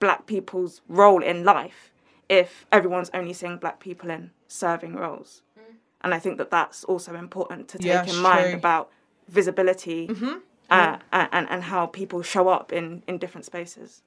black 0.00 0.26
people's 0.26 0.80
role 0.88 1.22
in 1.22 1.44
life 1.44 1.92
if 2.28 2.66
everyone's 2.72 3.10
only 3.12 3.32
seeing 3.32 3.58
black 3.58 3.80
people 3.80 4.10
in 4.10 4.30
serving 4.46 4.94
roles? 4.94 5.42
Mm. 5.58 5.74
And 6.02 6.14
I 6.14 6.18
think 6.18 6.38
that 6.38 6.50
that's 6.50 6.84
also 6.84 7.14
important 7.14 7.68
to 7.68 7.78
take 7.78 7.86
Yeah, 7.86 8.02
in 8.02 8.08
it's 8.08 8.18
mind 8.18 8.54
about 8.54 8.90
visibility 9.28 10.08
mm-hmm. 10.08 10.38
uh, 10.70 10.96
mm-hmm. 10.96 11.16
and, 11.32 11.48
and 11.50 11.62
how 11.64 11.86
people 11.86 12.22
show 12.22 12.48
up 12.48 12.72
in, 12.72 13.02
in 13.06 13.18
different 13.18 13.44
spaces. 13.44 14.02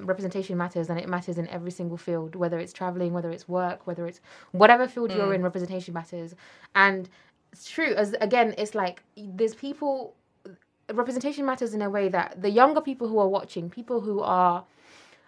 representation 0.00 0.56
matters 0.56 0.90
and 0.90 0.98
it 0.98 1.08
matters 1.08 1.38
in 1.38 1.46
every 1.48 1.70
single 1.70 1.96
field 1.96 2.34
whether 2.34 2.58
it's 2.58 2.72
traveling 2.72 3.12
whether 3.12 3.30
it's 3.30 3.46
work 3.48 3.86
whether 3.86 4.04
it's 4.08 4.20
whatever 4.50 4.88
field 4.88 5.12
you're 5.12 5.32
in 5.32 5.40
mm. 5.40 5.44
representation 5.44 5.94
matters. 5.94 6.34
And 6.74 7.08
it's 7.52 7.70
true 7.70 7.94
as 7.94 8.14
again 8.20 8.54
it's 8.58 8.74
like 8.74 9.04
there's 9.16 9.54
people 9.54 10.16
representation 10.92 11.46
matters 11.46 11.74
in 11.74 11.82
a 11.82 11.90
way 11.90 12.08
that 12.08 12.40
the 12.40 12.50
younger 12.50 12.80
people 12.80 13.08
who 13.08 13.18
are 13.18 13.28
watching 13.28 13.70
people 13.70 14.00
who 14.00 14.20
are 14.20 14.64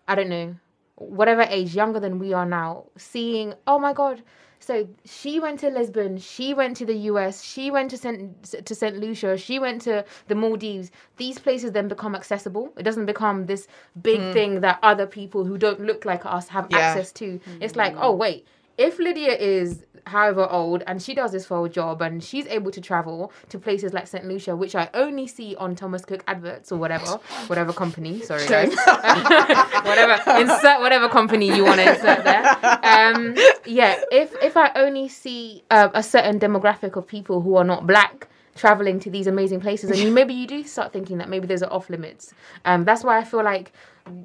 i 0.08 0.14
don't 0.14 0.28
know 0.28 0.54
whatever 0.96 1.42
age 1.48 1.74
younger 1.74 2.00
than 2.00 2.18
we 2.18 2.32
are 2.32 2.46
now 2.46 2.84
seeing 2.96 3.54
oh 3.66 3.78
my 3.78 3.92
god 3.92 4.22
so 4.58 4.88
she 5.04 5.38
went 5.38 5.60
to 5.60 5.70
Lisbon, 5.70 6.18
she 6.18 6.54
went 6.54 6.76
to 6.78 6.86
the 6.86 6.96
US, 7.10 7.42
she 7.42 7.70
went 7.70 7.90
to 7.90 7.96
Saint 7.96 8.42
to 8.64 8.74
Saint 8.74 8.98
Lucia, 8.98 9.36
she 9.36 9.58
went 9.58 9.82
to 9.82 10.04
the 10.28 10.34
Maldives. 10.34 10.90
These 11.18 11.38
places 11.38 11.72
then 11.72 11.88
become 11.88 12.14
accessible. 12.14 12.72
It 12.76 12.82
doesn't 12.82 13.06
become 13.06 13.46
this 13.46 13.68
big 14.02 14.20
hmm. 14.20 14.32
thing 14.32 14.60
that 14.62 14.78
other 14.82 15.06
people 15.06 15.44
who 15.44 15.58
don't 15.58 15.80
look 15.80 16.04
like 16.04 16.24
us 16.24 16.48
have 16.48 16.66
Yeah. 16.70 16.78
access 16.78 17.12
to. 17.12 17.38
It's 17.60 17.74
hmm. 17.74 17.78
like, 17.78 17.94
oh 17.98 18.12
wait, 18.12 18.46
if 18.78 18.98
Lydia 18.98 19.34
is 19.34 19.82
however 20.06 20.46
old 20.48 20.84
and 20.86 21.02
she 21.02 21.14
does 21.14 21.32
this 21.32 21.44
for 21.44 21.66
a 21.66 21.68
job 21.68 22.00
and 22.00 22.22
she's 22.22 22.46
able 22.46 22.70
to 22.70 22.80
travel 22.80 23.32
to 23.48 23.58
places 23.58 23.92
like 23.92 24.06
St. 24.06 24.24
Lucia, 24.24 24.54
which 24.54 24.74
I 24.74 24.88
only 24.94 25.26
see 25.26 25.56
on 25.56 25.74
Thomas 25.74 26.04
Cook 26.04 26.22
adverts 26.28 26.70
or 26.70 26.78
whatever, 26.78 27.18
whatever 27.48 27.72
company, 27.72 28.20
sorry 28.20 28.46
guys. 28.48 28.68
whatever 29.84 30.40
insert 30.40 30.80
whatever 30.80 31.08
company 31.08 31.54
you 31.54 31.64
want 31.64 31.80
to 31.80 31.94
insert 31.94 32.24
there. 32.24 32.46
Um, 32.84 33.34
yeah, 33.64 34.00
if 34.12 34.34
if 34.42 34.56
I 34.56 34.70
only 34.76 35.08
see 35.08 35.64
uh, 35.70 35.88
a 35.92 36.02
certain 36.02 36.38
demographic 36.38 36.96
of 36.96 37.06
people 37.06 37.40
who 37.40 37.56
are 37.56 37.64
not 37.64 37.86
black 37.86 38.28
traveling 38.56 38.98
to 39.00 39.10
these 39.10 39.26
amazing 39.26 39.60
places, 39.60 39.90
and 39.90 39.98
you 39.98 40.10
maybe 40.10 40.34
you 40.34 40.46
do 40.46 40.64
start 40.64 40.92
thinking 40.92 41.18
that 41.18 41.28
maybe 41.28 41.46
those 41.46 41.62
are 41.62 41.72
off 41.72 41.88
limits. 41.90 42.32
Um, 42.64 42.84
that's 42.84 43.04
why 43.04 43.18
I 43.18 43.24
feel 43.24 43.44
like 43.44 43.72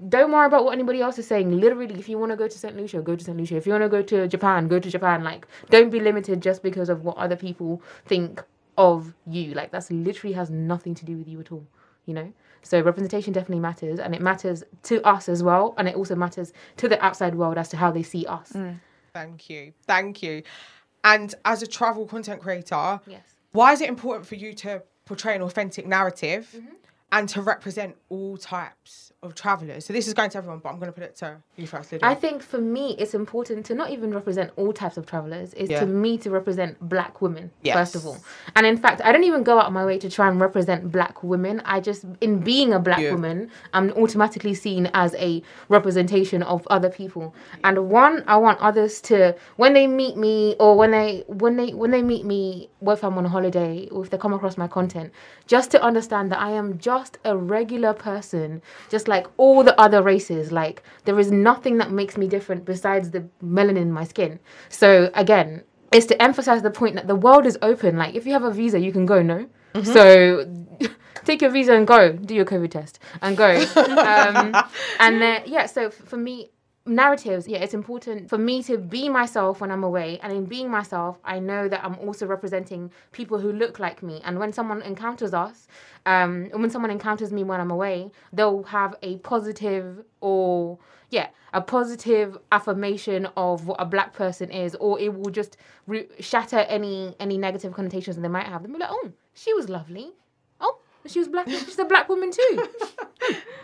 don't 0.10 0.32
worry 0.32 0.46
about 0.46 0.64
what 0.64 0.74
anybody 0.74 1.02
else 1.02 1.18
is 1.18 1.28
saying. 1.28 1.60
Literally, 1.60 1.96
if 2.00 2.08
you 2.08 2.18
want 2.18 2.32
to 2.32 2.36
go 2.36 2.48
to 2.48 2.58
St. 2.58 2.76
Lucia, 2.78 3.02
go 3.02 3.16
to 3.16 3.24
St. 3.24 3.38
Lucia. 3.38 3.56
If 3.58 3.66
you 3.66 3.74
want 3.74 3.84
to 3.84 3.90
go 3.90 4.02
to 4.02 4.28
Japan, 4.28 4.68
go 4.68 4.80
to 4.80 4.90
Japan. 4.90 5.24
Like, 5.24 5.48
don't 5.70 5.90
be 5.90 6.00
limited 6.00 6.42
just 6.42 6.64
because 6.64 6.90
of 6.90 7.04
what 7.04 7.18
other 7.18 7.36
people 7.36 7.82
think 8.06 8.44
of 8.78 9.14
you. 9.28 9.54
Like, 9.54 9.72
that's 9.72 9.92
literally 9.92 10.34
has 10.34 10.50
nothing 10.50 10.96
to 10.96 11.06
do 11.06 11.18
with 11.18 11.28
you 11.28 11.40
at 11.40 11.52
all. 11.52 11.66
You 12.06 12.14
know. 12.14 12.34
So 12.64 12.80
representation 12.82 13.34
definitely 13.34 13.60
matters, 13.60 14.00
and 14.00 14.14
it 14.14 14.22
matters 14.22 14.64
to 14.84 15.02
us 15.02 15.28
as 15.28 15.42
well, 15.42 15.74
and 15.78 15.88
it 15.88 15.96
also 15.96 16.16
matters 16.16 16.54
to 16.78 16.88
the 16.88 17.04
outside 17.04 17.34
world 17.34 17.58
as 17.58 17.70
to 17.70 17.78
how 17.78 17.90
they 17.90 18.04
see 18.04 18.26
us. 18.28 18.56
Thank 19.14 19.50
you. 19.50 19.74
Thank 19.88 20.22
you. 20.22 20.44
And 21.04 21.34
as 21.44 21.64
a 21.64 21.68
travel 21.68 22.06
content 22.06 22.42
creator, 22.42 23.00
Yes. 23.08 23.24
Why 23.51 23.74
is 23.74 23.81
it 23.81 23.89
important 23.89 24.25
for 24.27 24.36
you 24.36 24.53
to 24.53 24.84
portray 25.05 25.36
an 25.36 25.41
authentic 25.41 25.86
narrative 25.88 26.48
Mm-hmm. 26.55 26.75
And 27.12 27.27
to 27.30 27.41
represent 27.41 27.96
all 28.10 28.38
types 28.38 29.12
of 29.24 29.36
travelers? 29.36 29.86
So 29.86 29.94
this 29.94 30.08
is 30.08 30.13
going 30.13 30.30
to 30.32 30.38
everyone, 30.38 30.60
but 30.60 30.70
I'm 30.70 30.80
going 30.80 30.88
to 30.88 30.94
put 30.94 31.03
it 31.03 31.15
to 31.18 31.38
you 31.58 31.68
first, 31.68 31.91
Lydia. 31.91 32.08
I 32.08 32.15
think 32.15 32.41
for 32.41 32.60
me, 32.60 32.96
it's 32.98 33.13
important 33.13 33.65
to 33.68 33.75
not 33.75 33.91
even 33.91 34.13
represent 34.13 34.51
all 34.56 34.74
types 34.74 34.98
of 34.98 35.06
travelers. 35.06 35.53
It's 35.56 35.70
Yeah. 35.72 35.82
to 35.82 35.86
me 35.86 36.18
to 36.20 36.30
represent 36.30 36.77
black 36.88 37.22
women 37.22 37.51
first 37.74 37.96
of 37.96 38.06
all. 38.08 38.18
And 38.56 38.65
in 38.65 38.77
fact, 38.77 39.01
I 39.03 39.12
don't 39.12 39.24
even 39.25 39.44
go 39.44 39.60
out 39.60 39.68
of 39.68 39.74
my 39.74 39.86
way 39.86 39.98
to 40.00 40.10
try 40.10 40.27
and 40.30 40.39
represent 40.39 40.91
black 40.91 41.22
women. 41.24 41.62
I 41.65 41.80
just, 41.80 42.06
in 42.22 42.39
being 42.39 42.74
a 42.74 42.80
black 42.80 43.00
Yeah. 43.00 43.12
woman, 43.13 43.50
I'm 43.74 43.91
automatically 43.91 44.53
seen 44.53 44.89
as 44.94 45.13
a 45.15 45.44
representation 45.70 46.44
of 46.44 46.65
other 46.70 46.89
people. 46.89 47.34
And 47.63 47.89
one, 47.89 48.24
I 48.27 48.38
want 48.38 48.60
others 48.60 49.01
to, 49.10 49.36
when 49.58 49.74
they 49.74 49.88
meet 49.88 50.15
me 50.18 50.56
or 50.60 50.77
when 50.77 50.91
they 50.91 51.24
when 51.27 51.58
they 51.58 51.70
when 51.82 51.91
they 51.91 52.01
meet 52.13 52.25
me, 52.25 52.70
if 52.96 53.03
I'm 53.03 53.18
on 53.18 53.25
a 53.25 53.30
holiday 53.30 53.88
or 53.91 54.03
if 54.03 54.10
they 54.12 54.18
come 54.18 54.34
across 54.34 54.58
my 54.58 54.68
content, 54.68 55.12
just 55.48 55.72
to 55.72 55.82
understand 55.89 56.32
that 56.32 56.39
I 56.39 56.51
am 56.51 56.77
just 56.77 57.00
a 57.24 57.36
regular 57.36 57.93
person, 57.93 58.62
just 58.89 59.08
like 59.08 59.27
all 59.38 59.63
the 59.63 59.79
other 59.79 60.01
races. 60.01 60.51
Like 60.51 60.84
there 61.05 61.20
is 61.20 61.31
nothing 61.31 61.77
that 61.77 61.91
makes 61.91 62.17
me 62.17 62.27
different 62.27 62.65
besides 62.65 63.12
the 63.12 63.27
melanin 63.43 63.77
in 63.77 63.91
my 63.91 64.03
skin. 64.03 64.39
So 64.70 65.10
again, 65.13 65.63
it's 65.91 66.05
to 66.08 66.22
emphasize 66.22 66.62
the 66.62 66.72
point 66.72 66.96
that 66.96 67.08
the 67.08 67.15
world 67.15 67.46
is 67.46 67.58
open. 67.62 67.98
Like 67.98 68.15
if 68.15 68.25
you 68.25 68.34
have 68.34 68.43
a 68.43 68.51
visa, 68.51 68.79
you 68.79 68.91
can 68.91 69.05
go. 69.05 69.22
No, 69.22 69.48
so 69.84 70.46
take 71.25 71.41
your 71.41 71.51
visa 71.51 71.74
and 71.74 71.88
go. 71.88 72.13
Do 72.13 72.34
your 72.34 72.46
COVID 72.46 72.72
test 72.72 73.00
and 73.22 73.36
go. 73.38 73.50
um, 73.75 74.55
and 75.00 75.22
then 75.22 75.43
yeah, 75.46 75.65
so 75.65 75.89
for 75.89 76.17
me. 76.17 76.51
Narratives, 76.88 77.48
yeah, 77.48 77.60
it's 77.60 77.76
important 77.76 78.28
for 78.28 78.40
me 78.40 78.64
to 78.64 78.76
be 78.76 79.08
myself 79.08 79.62
when 79.62 79.70
I'm 79.70 79.84
away. 79.84 80.20
And 80.24 80.34
in 80.34 80.46
being 80.46 80.70
myself, 80.70 81.20
I 81.24 81.38
know 81.38 81.68
that 81.68 81.84
I'm 81.86 81.96
also 82.00 82.26
representing 82.26 82.92
people 83.12 83.38
who 83.38 83.52
look 83.52 83.78
like 83.78 84.02
me. 84.02 84.20
And 84.24 84.40
when 84.40 84.52
someone 84.52 84.82
encounters 84.82 85.32
us, 85.32 85.68
um, 86.08 86.50
when 86.52 86.72
someone 86.72 86.90
encounters 86.90 87.32
me 87.32 87.44
when 87.44 87.62
I'm 87.62 87.70
away, 87.70 88.10
they'll 88.34 88.64
have 88.64 88.96
a 89.04 89.18
positive 89.20 90.04
or 90.22 90.80
yeah, 91.12 91.28
a 91.54 91.62
positive 91.62 92.38
affirmation 92.52 93.28
of 93.38 93.68
what 93.68 93.80
a 93.80 93.86
black 93.86 94.14
person 94.14 94.50
is, 94.50 94.74
or 94.76 95.00
it 95.00 95.14
will 95.14 95.30
just 95.30 95.58
re- 95.86 96.08
shatter 96.20 96.60
any 96.60 97.16
any 97.20 97.38
negative 97.38 97.74
connotations 97.74 98.18
they 98.18 98.28
might 98.28 98.48
have. 98.48 98.64
They'll 98.64 98.72
be 98.74 98.80
like, 98.80 98.90
oh, 98.92 99.12
she 99.36 99.54
was 99.54 99.70
lovely. 99.70 100.14
She 101.08 101.20
was 101.20 101.27
black. 101.27 101.48
She's 101.50 101.79
a 101.79 101.86
black 101.86 102.08
woman 102.10 102.31
too. 102.31 102.55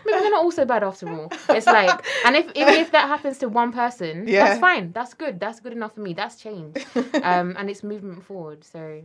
Maybe 0.06 0.20
they're 0.20 0.30
not 0.30 0.42
all 0.42 0.50
so 0.52 0.64
bad 0.64 0.82
after 0.82 1.08
all. 1.08 1.32
It's 1.50 1.66
like, 1.66 2.04
and 2.24 2.36
if 2.36 2.46
even 2.54 2.74
if 2.74 2.92
that 2.92 3.08
happens 3.08 3.38
to 3.38 3.48
one 3.48 3.72
person, 3.72 4.26
Yeah. 4.26 4.44
that's 4.44 4.60
fine. 4.60 4.92
That's 4.92 5.14
good. 5.14 5.38
That's 5.40 5.60
good 5.60 5.72
enough 5.72 5.94
for 5.94 6.00
me. 6.00 6.14
That's 6.14 6.36
change, 6.36 6.76
um, 7.22 7.54
and 7.58 7.68
it's 7.70 7.82
movement 7.82 8.24
forward. 8.24 8.64
So 8.64 9.02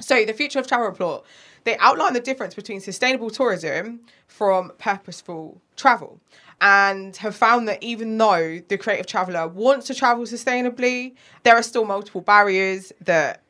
So, 0.00 0.24
the 0.24 0.32
Future 0.32 0.58
of 0.58 0.66
Travel 0.66 0.86
Report, 0.86 1.24
they 1.64 1.76
outline 1.78 2.12
the 2.14 2.20
difference 2.20 2.54
between 2.54 2.80
sustainable 2.80 3.30
tourism 3.30 4.00
from 4.26 4.72
purposeful 4.78 5.60
travel 5.76 6.20
and 6.62 7.16
have 7.18 7.34
found 7.36 7.68
that 7.68 7.82
even 7.82 8.16
though 8.18 8.60
the 8.68 8.78
creative 8.78 9.06
traveller 9.06 9.48
wants 9.48 9.86
to 9.88 9.94
travel 9.94 10.24
sustainably, 10.24 11.14
there 11.42 11.54
are 11.54 11.62
still 11.62 11.84
multiple 11.84 12.20
barriers 12.20 12.92
that 13.02 13.42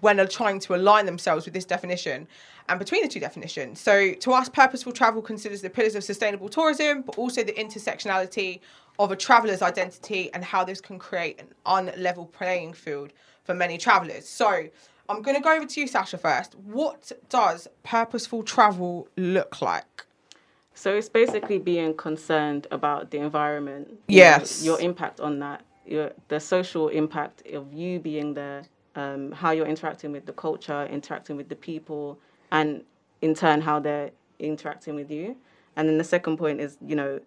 when 0.00 0.16
they're 0.16 0.26
trying 0.26 0.60
to 0.60 0.74
align 0.74 1.06
themselves 1.06 1.44
with 1.46 1.54
this 1.54 1.64
definition 1.64 2.26
and 2.68 2.78
between 2.78 3.02
the 3.02 3.08
two 3.08 3.20
definitions. 3.20 3.80
So, 3.80 4.12
to 4.14 4.32
us, 4.32 4.48
purposeful 4.48 4.92
travel 4.92 5.22
considers 5.22 5.62
the 5.62 5.70
pillars 5.70 5.94
of 5.94 6.04
sustainable 6.04 6.48
tourism, 6.48 7.02
but 7.02 7.18
also 7.18 7.42
the 7.42 7.52
intersectionality 7.52 8.60
of 8.98 9.10
a 9.12 9.16
traveller's 9.16 9.62
identity 9.62 10.32
and 10.34 10.44
how 10.44 10.64
this 10.64 10.80
can 10.80 10.98
create 10.98 11.40
an 11.40 11.48
unlevel 11.66 12.30
playing 12.30 12.72
field 12.72 13.12
for 13.44 13.54
many 13.54 13.78
travellers. 13.78 14.28
So, 14.28 14.68
I'm 15.08 15.22
going 15.22 15.36
to 15.36 15.42
go 15.42 15.54
over 15.56 15.64
to 15.64 15.80
you, 15.80 15.86
Sasha, 15.86 16.18
first. 16.18 16.54
What 16.56 17.12
does 17.30 17.66
purposeful 17.82 18.42
travel 18.42 19.08
look 19.16 19.62
like? 19.62 20.04
So 20.74 20.94
it's 20.94 21.08
basically 21.08 21.58
being 21.58 21.94
concerned 21.96 22.68
about 22.70 23.10
the 23.10 23.18
environment. 23.18 23.88
Yes. 24.06 24.62
know, 24.62 24.72
your 24.72 24.80
impact 24.80 25.18
on 25.18 25.40
that, 25.40 25.64
your 25.84 26.12
the 26.28 26.38
social 26.38 26.86
impact 26.88 27.44
of 27.48 27.72
you 27.72 27.98
being 27.98 28.32
there, 28.34 28.62
um, 28.94 29.32
how 29.32 29.50
you're 29.50 29.66
interacting 29.66 30.12
with 30.12 30.26
the 30.26 30.32
culture, 30.32 30.86
interacting 30.86 31.36
with 31.36 31.48
the 31.48 31.56
people, 31.56 32.20
and 32.50 32.82
in 33.22 33.34
turn 33.34 33.60
how 33.60 33.80
they're 33.80 34.10
interacting 34.38 34.94
with 34.94 35.10
you. 35.10 35.36
And 35.76 35.88
then 35.88 35.98
the 35.98 36.04
second 36.04 36.36
point 36.38 36.60
is, 36.60 36.76
you 36.84 36.96
know, 36.96 37.20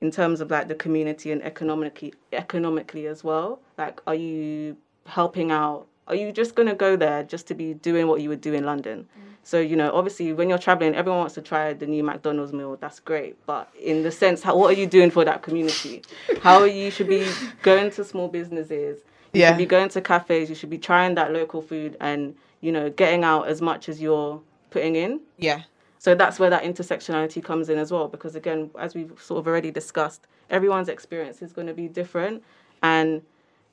in 0.00 0.10
terms 0.10 0.40
of 0.40 0.50
like 0.50 0.68
the 0.68 0.74
community 0.74 1.32
and 1.32 1.42
economically 1.42 2.12
economically 2.32 3.06
as 3.06 3.24
well. 3.24 3.60
Like, 3.78 4.00
are 4.06 4.14
you 4.14 4.76
helping 5.06 5.50
out? 5.50 5.86
Are 6.06 6.14
you 6.14 6.32
just 6.32 6.54
gonna 6.54 6.74
go 6.74 6.96
there 6.96 7.22
just 7.22 7.46
to 7.48 7.54
be 7.54 7.74
doing 7.74 8.06
what 8.06 8.20
you 8.20 8.28
would 8.28 8.42
do 8.42 8.52
in 8.52 8.64
London? 8.64 9.06
Mm. 9.16 9.22
So 9.42 9.58
you 9.60 9.76
know, 9.76 9.90
obviously, 9.92 10.32
when 10.34 10.48
you're 10.50 10.58
traveling, 10.58 10.94
everyone 10.94 11.20
wants 11.20 11.34
to 11.34 11.42
try 11.42 11.72
the 11.72 11.86
new 11.86 12.02
McDonald's 12.02 12.52
meal. 12.52 12.76
That's 12.78 13.00
great, 13.00 13.36
but 13.46 13.70
in 13.80 14.02
the 14.02 14.10
sense, 14.10 14.42
how, 14.42 14.56
what 14.56 14.70
are 14.74 14.78
you 14.78 14.86
doing 14.86 15.10
for 15.10 15.24
that 15.24 15.42
community? 15.42 16.02
How 16.42 16.60
are 16.60 16.66
you 16.66 16.90
should 16.90 17.08
be 17.08 17.26
going 17.62 17.90
to 17.92 18.04
small 18.04 18.28
businesses. 18.28 19.00
You 19.32 19.40
Yeah. 19.40 19.48
should 19.48 19.58
be 19.58 19.66
going 19.66 19.88
to 19.90 20.00
cafes. 20.00 20.48
You 20.50 20.54
should 20.54 20.70
be 20.70 20.78
trying 20.78 21.14
that 21.16 21.32
local 21.32 21.60
food 21.62 21.96
and 22.00 22.34
you 22.64 22.72
know 22.72 22.90
getting 22.90 23.22
out 23.24 23.46
as 23.48 23.60
much 23.60 23.88
as 23.88 24.00
you're 24.00 24.40
putting 24.70 24.96
in. 24.96 25.20
Yeah. 25.38 25.62
So 25.98 26.14
that's 26.14 26.38
where 26.38 26.50
that 26.50 26.64
intersectionality 26.64 27.42
comes 27.42 27.68
in 27.68 27.78
as 27.78 27.90
well, 27.90 28.08
because 28.08 28.34
again, 28.34 28.70
as 28.78 28.94
we've 28.94 29.12
sort 29.20 29.38
of 29.38 29.46
already 29.46 29.70
discussed, 29.70 30.26
everyone's 30.50 30.88
experience 30.88 31.40
is 31.40 31.52
going 31.52 31.66
to 31.66 31.74
be 31.74 31.88
different, 31.88 32.42
and 32.82 33.22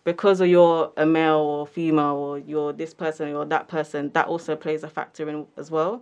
because 0.04 0.42
of 0.42 0.48
you're 0.48 0.92
a 0.98 1.06
male 1.06 1.38
or 1.38 1.68
female 1.68 2.16
or 2.16 2.40
you're 2.40 2.74
this 2.74 2.94
person 2.94 3.36
or 3.36 3.46
that 3.46 3.68
person, 3.68 4.10
that 4.14 4.28
also 4.28 4.56
plays 4.56 4.84
a 4.84 4.90
factor 4.90 5.30
in 5.30 5.46
as 5.58 5.70
well. 5.70 6.02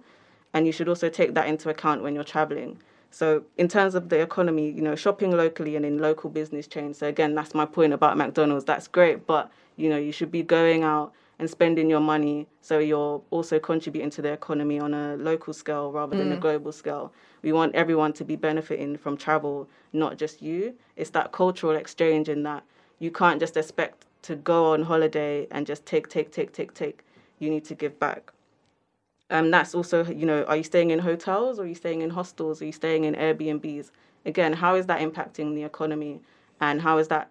And 0.53 0.65
you 0.65 0.71
should 0.71 0.89
also 0.89 1.09
take 1.09 1.33
that 1.35 1.47
into 1.47 1.69
account 1.69 2.01
when 2.01 2.15
you're 2.15 2.23
traveling. 2.23 2.81
So 3.11 3.43
in 3.57 3.67
terms 3.67 3.95
of 3.95 4.09
the 4.09 4.19
economy, 4.21 4.71
you 4.71 4.81
know, 4.81 4.95
shopping 4.95 5.31
locally 5.31 5.75
and 5.75 5.85
in 5.85 5.99
local 5.99 6.29
business 6.29 6.65
chains. 6.65 6.97
So 6.97 7.07
again, 7.07 7.35
that's 7.35 7.53
my 7.53 7.65
point 7.65 7.93
about 7.93 8.17
McDonald's. 8.17 8.65
That's 8.65 8.87
great, 8.87 9.27
but 9.27 9.51
you 9.75 9.89
know, 9.89 9.97
you 9.97 10.11
should 10.11 10.31
be 10.31 10.43
going 10.43 10.83
out 10.83 11.13
and 11.39 11.49
spending 11.49 11.89
your 11.89 12.01
money 12.01 12.45
so 12.61 12.79
you're 12.79 13.21
also 13.31 13.59
contributing 13.59 14.09
to 14.11 14.21
the 14.21 14.31
economy 14.31 14.79
on 14.79 14.93
a 14.93 15.15
local 15.15 15.53
scale 15.53 15.91
rather 15.91 16.15
than 16.15 16.31
a 16.33 16.37
global 16.37 16.71
scale. 16.71 17.13
We 17.41 17.53
want 17.53 17.73
everyone 17.73 18.11
to 18.13 18.25
be 18.25 18.35
benefiting 18.35 18.97
from 18.97 19.15
travel, 19.15 19.69
not 19.93 20.17
just 20.17 20.41
you. 20.41 20.75
It's 20.97 21.09
that 21.11 21.31
cultural 21.31 21.75
exchange 21.77 22.27
in 22.27 22.43
that 22.43 22.63
you 22.99 23.09
can't 23.09 23.39
just 23.39 23.55
expect 23.55 24.05
to 24.23 24.35
go 24.35 24.73
on 24.73 24.83
holiday 24.83 25.47
and 25.49 25.65
just 25.65 25.85
take, 25.85 26.09
take, 26.09 26.31
take, 26.31 26.51
take, 26.51 26.73
take. 26.73 27.03
You 27.39 27.49
need 27.49 27.63
to 27.65 27.75
give 27.75 27.97
back. 27.99 28.33
Um, 29.29 29.49
that's 29.51 29.73
also, 29.73 30.03
you 30.05 30.25
know, 30.25 30.43
are 30.43 30.57
you 30.57 30.63
staying 30.63 30.91
in 30.91 30.99
hotels 30.99 31.59
or 31.59 31.63
are 31.63 31.67
you 31.67 31.75
staying 31.75 32.01
in 32.01 32.09
hostels? 32.09 32.61
Are 32.61 32.65
you 32.65 32.71
staying 32.73 33.05
in 33.05 33.15
Airbnbs? 33.15 33.91
Again, 34.25 34.53
how 34.53 34.75
is 34.75 34.87
that 34.87 34.99
impacting 34.99 35.55
the 35.55 35.63
economy 35.63 36.19
and 36.59 36.81
how 36.81 36.97
is 36.97 37.07
that 37.07 37.29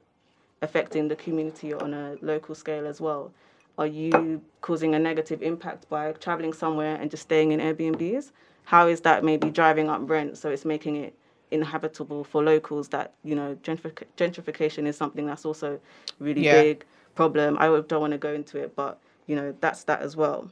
affecting 0.63 1.09
the 1.09 1.17
community 1.17 1.75
on 1.75 1.93
a 1.93 2.17
local 2.23 2.55
scale 2.55 2.87
as 2.87 3.01
well? 3.01 3.33
Are 3.79 3.87
you 3.87 4.43
causing 4.61 4.95
a 4.95 4.99
negative 4.99 5.43
impact 5.43 5.89
by 5.89 6.13
traveling 6.13 6.53
somewhere 6.53 6.97
and 6.97 7.11
just 7.11 7.23
staying 7.25 7.53
in 7.53 7.61
Airbnbs? 7.61 8.33
How 8.65 8.89
is 8.89 9.01
that 9.03 9.25
maybe 9.25 9.51
driving 9.51 9.89
up 9.89 10.09
rent 10.11 10.37
so 10.37 10.51
it's 10.51 10.65
making 10.65 10.97
it 10.97 11.15
inhabitable 11.51 12.25
for 12.25 12.43
locals 12.45 12.89
that, 12.89 13.15
you 13.25 13.35
know, 13.35 13.57
gentrific- 13.63 14.05
gentrification 14.19 14.87
is 14.87 14.97
something 14.97 15.27
that's 15.27 15.47
also 15.47 15.81
really 16.19 16.43
Yeah. 16.43 16.53
big 16.53 16.85
problem. 17.15 17.57
I 17.59 17.67
don't 17.69 18.01
want 18.01 18.13
to 18.13 18.19
go 18.19 18.35
into 18.35 18.59
it, 18.59 18.77
but, 18.77 18.99
you 19.27 19.37
know, 19.37 19.55
that's 19.61 19.85
that 19.85 20.03
as 20.03 20.17
well 20.17 20.51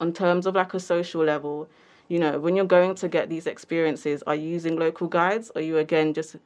on 0.00 0.12
terms 0.12 0.46
of 0.46 0.54
like 0.54 0.74
a 0.74 0.80
social 0.80 1.24
level, 1.24 1.68
you 2.08 2.18
know, 2.18 2.38
when 2.38 2.54
you're 2.56 2.64
going 2.66 2.94
to 2.96 3.08
get 3.08 3.28
these 3.28 3.46
experiences, 3.46 4.22
are 4.26 4.34
you 4.34 4.48
using 4.48 4.76
local 4.78 5.08
guides? 5.08 5.50
Or 5.54 5.60
are 5.60 5.64
you 5.64 5.78
again 5.78 6.14
just 6.14 6.36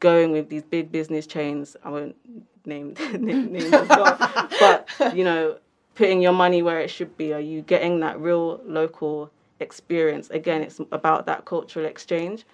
going 0.00 0.32
with 0.32 0.48
these 0.48 0.62
big 0.62 0.90
business 0.90 1.26
chains? 1.26 1.76
I 1.84 1.90
won't 1.90 2.16
name 2.66 2.94
name 3.12 3.52
names 3.52 3.72
as 3.72 3.88
well, 3.88 4.16
but 4.60 4.88
you 5.14 5.24
know, 5.24 5.58
putting 5.94 6.20
your 6.20 6.32
money 6.32 6.62
where 6.62 6.80
it 6.80 6.90
should 6.90 7.16
be. 7.16 7.32
Are 7.32 7.40
you 7.40 7.62
getting 7.62 8.00
that 8.00 8.18
real 8.18 8.60
local 8.64 9.30
experience? 9.60 10.30
Again, 10.30 10.62
it's 10.62 10.80
about 10.92 11.26
that 11.26 11.44
cultural 11.44 11.86
exchange. 11.86 12.44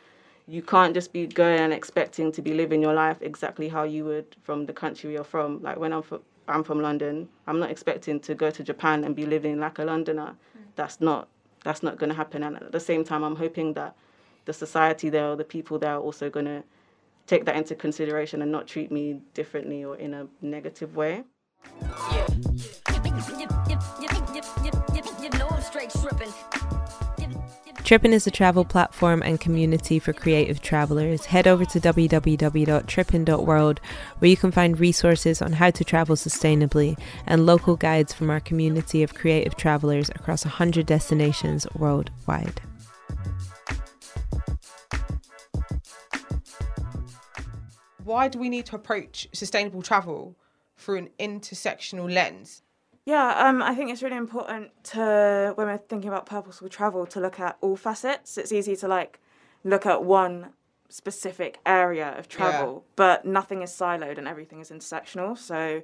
You 0.47 0.63
can't 0.63 0.95
just 0.95 1.13
be 1.13 1.27
going 1.27 1.61
and 1.61 1.73
expecting 1.73 2.33
to 2.33 2.43
be 2.43 2.55
living 2.55 2.83
your 2.83 2.95
life 2.95 3.19
exactly 3.21 3.69
how 3.69 3.85
you 3.85 4.05
would 4.07 4.35
from 4.43 4.67
the 4.67 4.73
country 4.73 5.13
you're 5.13 5.25
from. 5.25 5.63
Like 5.63 5.79
when 5.79 5.93
I'm 5.93 6.03
from, 6.03 6.23
I'm 6.49 6.65
from 6.65 6.83
London, 6.83 7.29
I'm 7.47 7.61
not 7.61 7.71
expecting 7.71 8.19
to 8.21 8.35
go 8.35 8.51
to 8.51 8.65
Japan 8.65 9.05
and 9.05 9.15
be 9.15 9.27
living 9.27 9.61
like 9.61 9.79
a 9.79 9.85
Londoner. 9.85 10.35
Mm. 10.59 10.63
That's 10.75 11.01
not 11.01 11.29
that's 11.63 11.83
not 11.83 11.99
going 11.99 12.11
to 12.11 12.17
happen. 12.17 12.43
And 12.43 12.57
at 12.57 12.73
the 12.73 12.81
same 12.81 13.05
time, 13.05 13.23
I'm 13.23 13.37
hoping 13.37 13.75
that 13.75 13.95
the 14.47 14.53
society 14.53 15.11
there 15.11 15.29
or 15.29 15.37
the 15.37 15.45
people 15.45 15.79
there 15.79 15.95
are 15.95 16.01
also 16.01 16.31
going 16.31 16.47
to 16.47 16.65
take 17.31 17.45
that 17.45 17.55
into 17.55 17.77
consideration 17.77 18.43
and 18.43 18.51
not 18.51 18.67
treat 18.67 18.91
me 18.91 19.21
differently 19.35 19.85
or 19.85 19.95
in 19.97 20.15
a 20.15 20.27
negative 20.43 20.97
way. 20.97 21.23
Trippin 27.85 28.13
is 28.13 28.27
a 28.27 28.31
travel 28.31 28.65
platform 28.65 29.23
and 29.23 29.41
community 29.41 30.01
for 30.01 30.13
creative 30.13 30.61
travelers. 30.61 31.27
Head 31.27 31.47
over 31.47 31.65
to 31.67 31.81
www.trippin.world 31.81 33.81
where 34.19 34.31
you 34.31 34.37
can 34.37 34.51
find 34.51 34.81
resources 34.81 35.41
on 35.41 35.53
how 35.53 35.71
to 35.71 35.85
travel 35.85 36.17
sustainably 36.17 36.99
and 37.27 37.47
local 37.47 37.77
guides 37.77 38.13
from 38.13 38.31
our 38.31 38.41
community 38.41 39.05
of 39.05 39.15
creative 39.15 39.57
travelers 39.57 40.11
across 40.11 40.45
100 40.45 40.87
destinations 40.87 41.67
worldwide. 41.77 42.61
Why 48.11 48.27
do 48.27 48.41
we 48.41 48.49
need 48.49 48.67
to 48.67 48.75
approach 48.75 49.29
sustainable 49.33 49.83
travel 49.83 50.35
through 50.77 50.97
an 50.97 51.11
intersectional 51.21 52.13
lens? 52.13 52.63
Yeah, 53.07 53.35
um, 53.39 53.63
I 53.63 53.73
think 53.77 53.93
it's 53.93 54.03
really 54.03 54.17
important 54.17 54.73
to 54.95 55.53
when 55.55 55.69
we're 55.69 55.79
thinking 55.79 56.09
about 56.09 56.27
purposeful 56.27 56.69
travel 56.69 57.07
to 57.07 57.21
look 57.21 57.39
at 57.39 57.57
all 57.61 57.77
facets. 57.77 58.37
It's 58.37 58.51
easy 58.51 58.75
to 58.75 58.89
like 58.89 59.21
look 59.63 59.87
at 59.87 60.03
one 60.03 60.47
specific 60.89 61.61
area 61.65 62.13
of 62.19 62.29
travel, 62.29 62.85
but 62.97 63.25
nothing 63.25 63.63
is 63.63 63.71
siloed 63.71 64.19
and 64.19 64.27
everything 64.27 64.59
is 64.59 64.73
intersectional. 64.73 65.39
So, 65.39 65.83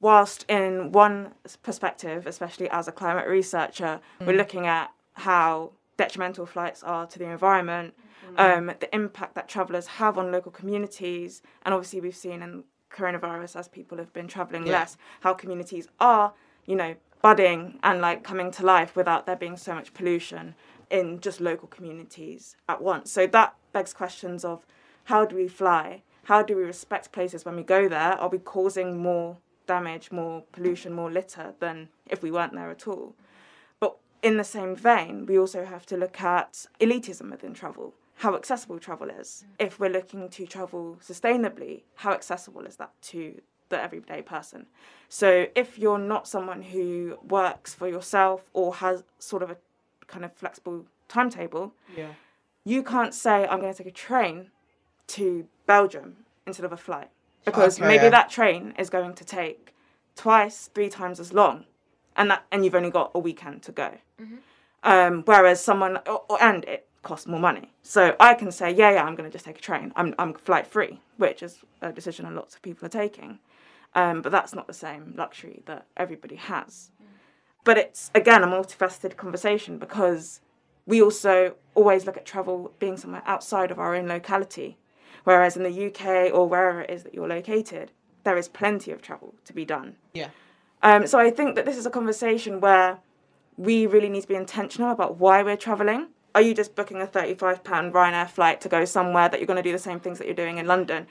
whilst 0.00 0.44
in 0.48 0.90
one 0.90 1.34
perspective, 1.62 2.26
especially 2.26 2.68
as 2.70 2.88
a 2.88 2.92
climate 2.92 3.28
researcher, 3.28 4.00
we're 4.18 4.36
looking 4.36 4.66
at 4.66 4.90
how 5.12 5.70
detrimental 5.96 6.44
flights 6.44 6.82
are 6.82 7.06
to 7.06 7.20
the 7.20 7.26
environment, 7.26 7.94
um, 8.36 8.72
the 8.80 8.94
impact 8.94 9.34
that 9.34 9.48
travellers 9.48 9.86
have 9.86 10.18
on 10.18 10.32
local 10.32 10.52
communities, 10.52 11.42
and 11.64 11.74
obviously 11.74 12.00
we've 12.00 12.16
seen 12.16 12.42
in 12.42 12.64
coronavirus 12.90 13.56
as 13.56 13.68
people 13.68 13.98
have 13.98 14.12
been 14.12 14.28
travelling 14.28 14.66
Yeah. 14.66 14.72
less, 14.72 14.96
how 15.20 15.34
communities 15.34 15.88
are, 16.00 16.32
you 16.64 16.76
know, 16.76 16.94
budding 17.22 17.78
and 17.82 18.00
like 18.00 18.22
coming 18.22 18.50
to 18.52 18.64
life 18.64 18.94
without 18.94 19.26
there 19.26 19.36
being 19.36 19.56
so 19.56 19.74
much 19.74 19.92
pollution 19.94 20.54
in 20.90 21.20
just 21.20 21.40
local 21.40 21.68
communities 21.68 22.56
at 22.68 22.80
once. 22.80 23.10
So 23.10 23.26
that 23.26 23.56
begs 23.72 23.92
questions 23.92 24.44
of 24.44 24.64
how 25.04 25.24
do 25.24 25.36
we 25.36 25.48
fly? 25.48 26.02
How 26.24 26.42
do 26.42 26.56
we 26.56 26.62
respect 26.62 27.12
places 27.12 27.44
when 27.44 27.56
we 27.56 27.62
go 27.62 27.88
there? 27.88 28.12
Are 28.12 28.28
we 28.28 28.38
causing 28.38 28.98
more 28.98 29.38
damage, 29.66 30.12
more 30.12 30.44
pollution, 30.52 30.92
more 30.92 31.10
litter 31.10 31.54
than 31.58 31.88
if 32.06 32.22
we 32.22 32.30
weren't 32.30 32.54
there 32.54 32.70
at 32.70 32.86
all? 32.86 33.14
But 33.80 33.96
in 34.22 34.36
the 34.36 34.44
same 34.44 34.76
vein, 34.76 35.26
we 35.26 35.38
also 35.38 35.64
have 35.64 35.86
to 35.86 35.96
look 35.96 36.20
at 36.20 36.66
elitism 36.80 37.30
within 37.30 37.54
travel, 37.54 37.94
how 38.16 38.34
accessible 38.34 38.78
travel 38.78 39.10
is. 39.10 39.44
Mm. 39.60 39.66
If 39.66 39.78
we're 39.80 39.90
looking 39.90 40.28
to 40.28 40.46
travel 40.46 40.98
sustainably, 41.02 41.82
how 41.96 42.12
accessible 42.12 42.64
is 42.66 42.76
that 42.76 42.90
to 43.02 43.40
the 43.68 43.80
everyday 43.80 44.22
person? 44.22 44.66
So 45.08 45.46
if 45.54 45.78
you're 45.78 45.98
not 45.98 46.26
someone 46.26 46.62
who 46.62 47.18
works 47.28 47.74
for 47.74 47.88
yourself 47.88 48.42
or 48.52 48.74
has 48.76 49.04
sort 49.18 49.42
of 49.42 49.50
a 49.50 49.56
kind 50.06 50.24
of 50.24 50.32
flexible 50.34 50.86
timetable, 51.08 51.72
Yeah. 51.96 52.12
you 52.64 52.82
can't 52.82 53.14
say, 53.14 53.46
I'm 53.46 53.60
going 53.60 53.72
to 53.72 53.78
take 53.82 53.92
a 53.92 53.94
train 53.96 54.50
to 55.08 55.46
Belgium 55.66 56.24
instead 56.46 56.64
of 56.64 56.72
a 56.72 56.76
flight. 56.76 57.08
Ah, 57.10 57.50
because 57.50 57.78
Okay, 57.78 57.86
maybe 57.88 58.04
yeah. 58.04 58.10
that 58.10 58.30
train 58.30 58.74
is 58.78 58.88
going 58.90 59.14
to 59.14 59.24
take 59.24 59.72
twice, 60.16 60.68
three 60.74 60.88
times 60.88 61.20
as 61.20 61.32
long. 61.32 61.64
And 62.16 62.30
that 62.30 62.44
and 62.50 62.64
you've 62.64 62.74
only 62.74 62.90
got 62.90 63.10
a 63.14 63.18
weekend 63.18 63.62
to 63.64 63.72
go. 63.72 63.90
Mm-hmm. 64.20 64.36
Um, 64.82 65.22
whereas 65.26 65.62
someone 65.62 65.98
or, 66.06 66.22
or- 66.30 66.42
and 66.42 66.64
it 66.64 66.88
costs 67.06 67.26
more 67.26 67.40
money. 67.40 67.72
So 67.82 68.16
I 68.18 68.34
can 68.34 68.50
say, 68.50 68.74
yeah, 68.74 68.90
yeah, 68.90 69.04
I'm 69.04 69.14
going 69.14 69.30
to 69.30 69.32
just 69.32 69.44
take 69.44 69.58
a 69.58 69.62
train. 69.62 69.92
I'm 69.94 70.14
I'm 70.18 70.34
flight 70.34 70.66
free, 70.66 71.00
which 71.16 71.42
is 71.42 71.58
a 71.80 71.92
decision 71.92 72.22
lots 72.34 72.56
of 72.56 72.62
people 72.62 72.84
are 72.86 72.96
taking. 73.04 73.38
Um, 73.94 74.20
but 74.22 74.32
that's 74.32 74.54
not 74.54 74.66
the 74.66 74.74
same 74.74 75.14
luxury 75.16 75.62
that 75.66 75.86
everybody 75.96 76.36
has. 76.36 76.90
But 77.64 77.78
it's 77.78 78.10
again 78.14 78.42
a 78.42 78.46
multifaceted 78.46 79.16
conversation 79.16 79.78
because 79.78 80.40
we 80.84 81.00
also 81.00 81.54
always 81.74 82.06
look 82.06 82.16
at 82.16 82.26
travel 82.26 82.72
being 82.78 82.96
somewhere 82.96 83.22
outside 83.24 83.70
of 83.70 83.78
our 83.78 83.94
own 83.94 84.06
locality. 84.08 84.76
Whereas 85.24 85.56
in 85.56 85.62
the 85.62 85.86
UK 85.86 86.32
or 86.34 86.48
wherever 86.48 86.80
it 86.82 86.90
is 86.90 87.02
that 87.04 87.14
you're 87.14 87.28
located, 87.28 87.90
there 88.24 88.36
is 88.36 88.48
plenty 88.48 88.90
of 88.90 89.00
travel 89.00 89.34
to 89.44 89.52
be 89.52 89.64
done. 89.64 89.96
Yeah. 90.12 90.30
Um, 90.82 91.06
so 91.06 91.18
I 91.18 91.30
think 91.30 91.54
that 91.56 91.64
this 91.64 91.76
is 91.76 91.86
a 91.86 91.90
conversation 91.90 92.60
where 92.60 92.98
we 93.56 93.86
really 93.86 94.08
need 94.08 94.22
to 94.22 94.28
be 94.28 94.34
intentional 94.34 94.90
about 94.90 95.18
why 95.18 95.42
we're 95.42 95.56
traveling. 95.56 96.08
Are 96.36 96.42
you 96.42 96.52
just 96.52 96.74
booking 96.74 97.00
a 97.00 97.06
£35 97.06 97.62
Ryanair 97.64 98.28
flight 98.28 98.60
to 98.60 98.68
go 98.68 98.84
somewhere 98.84 99.26
that 99.26 99.40
you're 99.40 99.46
going 99.46 99.56
to 99.56 99.62
do 99.62 99.72
the 99.72 99.78
same 99.78 99.98
things 99.98 100.18
that 100.18 100.26
you're 100.26 100.34
doing 100.34 100.58
in 100.58 100.66
London 100.66 101.06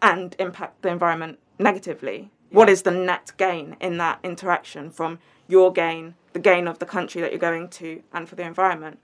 and 0.00 0.34
impact 0.38 0.80
the 0.80 0.88
environment 0.88 1.38
negatively? 1.58 2.30
What 2.48 2.70
is 2.70 2.80
the 2.80 2.90
net 2.90 3.32
gain 3.36 3.76
in 3.78 3.98
that 3.98 4.20
interaction 4.24 4.90
from 4.90 5.18
your 5.46 5.70
gain, 5.70 6.14
the 6.32 6.38
gain 6.38 6.66
of 6.66 6.78
the 6.78 6.86
country 6.86 7.20
that 7.20 7.30
you're 7.30 7.38
going 7.38 7.68
to, 7.68 8.02
and 8.14 8.26
for 8.26 8.36
the 8.36 8.42
environment? 8.42 9.00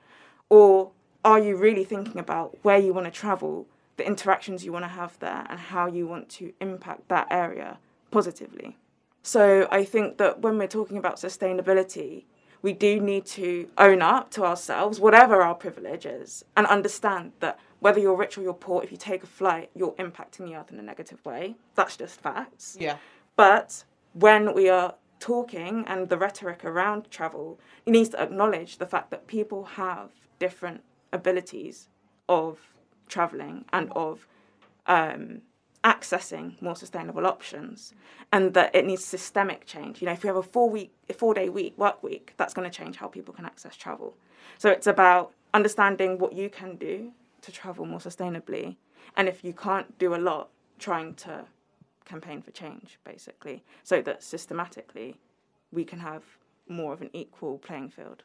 Or 0.49 0.93
are 1.23 1.39
you 1.39 1.59
really 1.59 1.85
thinking 1.85 2.19
about 2.19 2.57
where 2.63 2.79
you 2.79 2.95
want 2.95 3.05
to 3.05 3.11
travel, 3.11 3.67
the 3.99 4.07
interactions 4.07 4.65
you 4.65 4.73
want 4.73 4.87
to 4.87 4.89
have 4.89 5.19
there, 5.19 5.45
and 5.51 5.61
how 5.61 5.89
you 5.89 6.07
want 6.07 6.31
to 6.31 6.55
impact 6.59 7.09
that 7.09 7.27
area 7.31 7.77
positively? 8.11 8.79
So 9.23 9.69
I 9.71 9.85
think 9.85 10.17
that 10.17 10.41
when 10.41 10.57
we're 10.57 10.69
talking 10.69 10.97
about 10.97 11.17
sustainability, 11.17 12.25
we 12.63 12.73
do 12.73 13.01
need 13.01 13.27
to 13.27 13.69
own 13.79 14.03
up 14.03 14.31
to 14.33 14.45
ourselves, 14.45 14.99
whatever 14.99 15.43
our 15.43 15.55
privilege 15.55 16.07
is, 16.07 16.45
and 16.57 16.67
understand 16.67 17.33
that 17.41 17.59
whether 17.81 18.01
you're 18.01 18.17
rich 18.17 18.39
or 18.39 18.43
you're 18.43 18.55
poor, 18.55 18.83
if 18.83 18.91
you 18.91 18.97
take 18.97 19.23
a 19.23 19.27
flight, 19.27 19.71
you're 19.75 19.93
impacting 19.93 20.47
the 20.47 20.55
earth 20.55 20.71
in 20.73 20.79
a 20.79 20.83
negative 20.83 21.25
way. 21.25 21.57
That's 21.75 21.97
just 21.97 22.21
facts. 22.21 22.77
Yeah. 22.81 22.97
But 23.37 23.85
when 24.13 24.55
we 24.55 24.69
are 24.69 24.95
talking 25.21 25.85
and 25.87 26.09
the 26.09 26.17
rhetoric 26.17 26.65
around 26.65 27.11
travel, 27.11 27.61
it 27.85 27.91
needs 27.91 28.11
to 28.11 28.23
acknowledge 28.23 28.79
the 28.79 28.87
fact 28.87 29.11
that 29.11 29.27
people 29.27 29.65
have 29.65 30.11
different 30.39 30.83
abilities 31.13 31.89
of 32.29 32.59
traveling 33.09 33.65
and 33.73 33.93
of 33.93 34.27
um, 34.87 35.43
accessing 35.87 36.61
more 36.61 36.75
sustainable 36.75 37.27
options 37.27 37.95
and 38.33 38.53
that 38.55 38.75
it 38.75 38.85
needs 38.85 39.05
systemic 39.05 39.65
change. 39.67 40.03
You 40.03 40.07
know, 40.07 40.13
if 40.13 40.25
we 40.25 40.27
have 40.27 40.37
a 40.37 40.43
four 40.43 40.69
week, 40.69 40.93
four 41.17 41.33
day 41.33 41.49
week, 41.49 41.79
work 41.79 42.03
week, 42.03 42.35
that's 42.37 42.53
going 42.53 42.69
to 42.69 42.77
change 42.77 42.97
how 42.97 43.07
people 43.07 43.33
can 43.33 43.47
access 43.47 43.77
travel. 43.77 44.17
So 44.59 44.69
it's 44.69 44.89
about 44.89 45.33
understanding 45.55 46.19
what 46.19 46.33
you 46.33 46.51
can 46.51 46.75
do 46.75 47.13
to 47.43 47.53
travel 47.53 47.87
more 47.87 48.01
sustainably. 48.01 48.77
And 49.17 49.29
if 49.29 49.45
you 49.45 49.53
can't 49.53 49.97
do 49.99 50.15
a 50.15 50.19
lot, 50.19 50.49
trying 50.79 51.15
to 51.15 51.45
campaign 52.05 52.43
for 52.43 52.51
change, 52.51 52.99
basically, 53.05 53.63
so 53.85 54.03
that 54.03 54.23
systematically 54.23 55.17
we 55.71 55.85
can 55.85 56.01
have 56.01 56.23
more 56.69 56.93
of 56.93 57.01
an 57.01 57.11
equal 57.13 57.59
playing 57.59 57.91
field. 57.91 58.25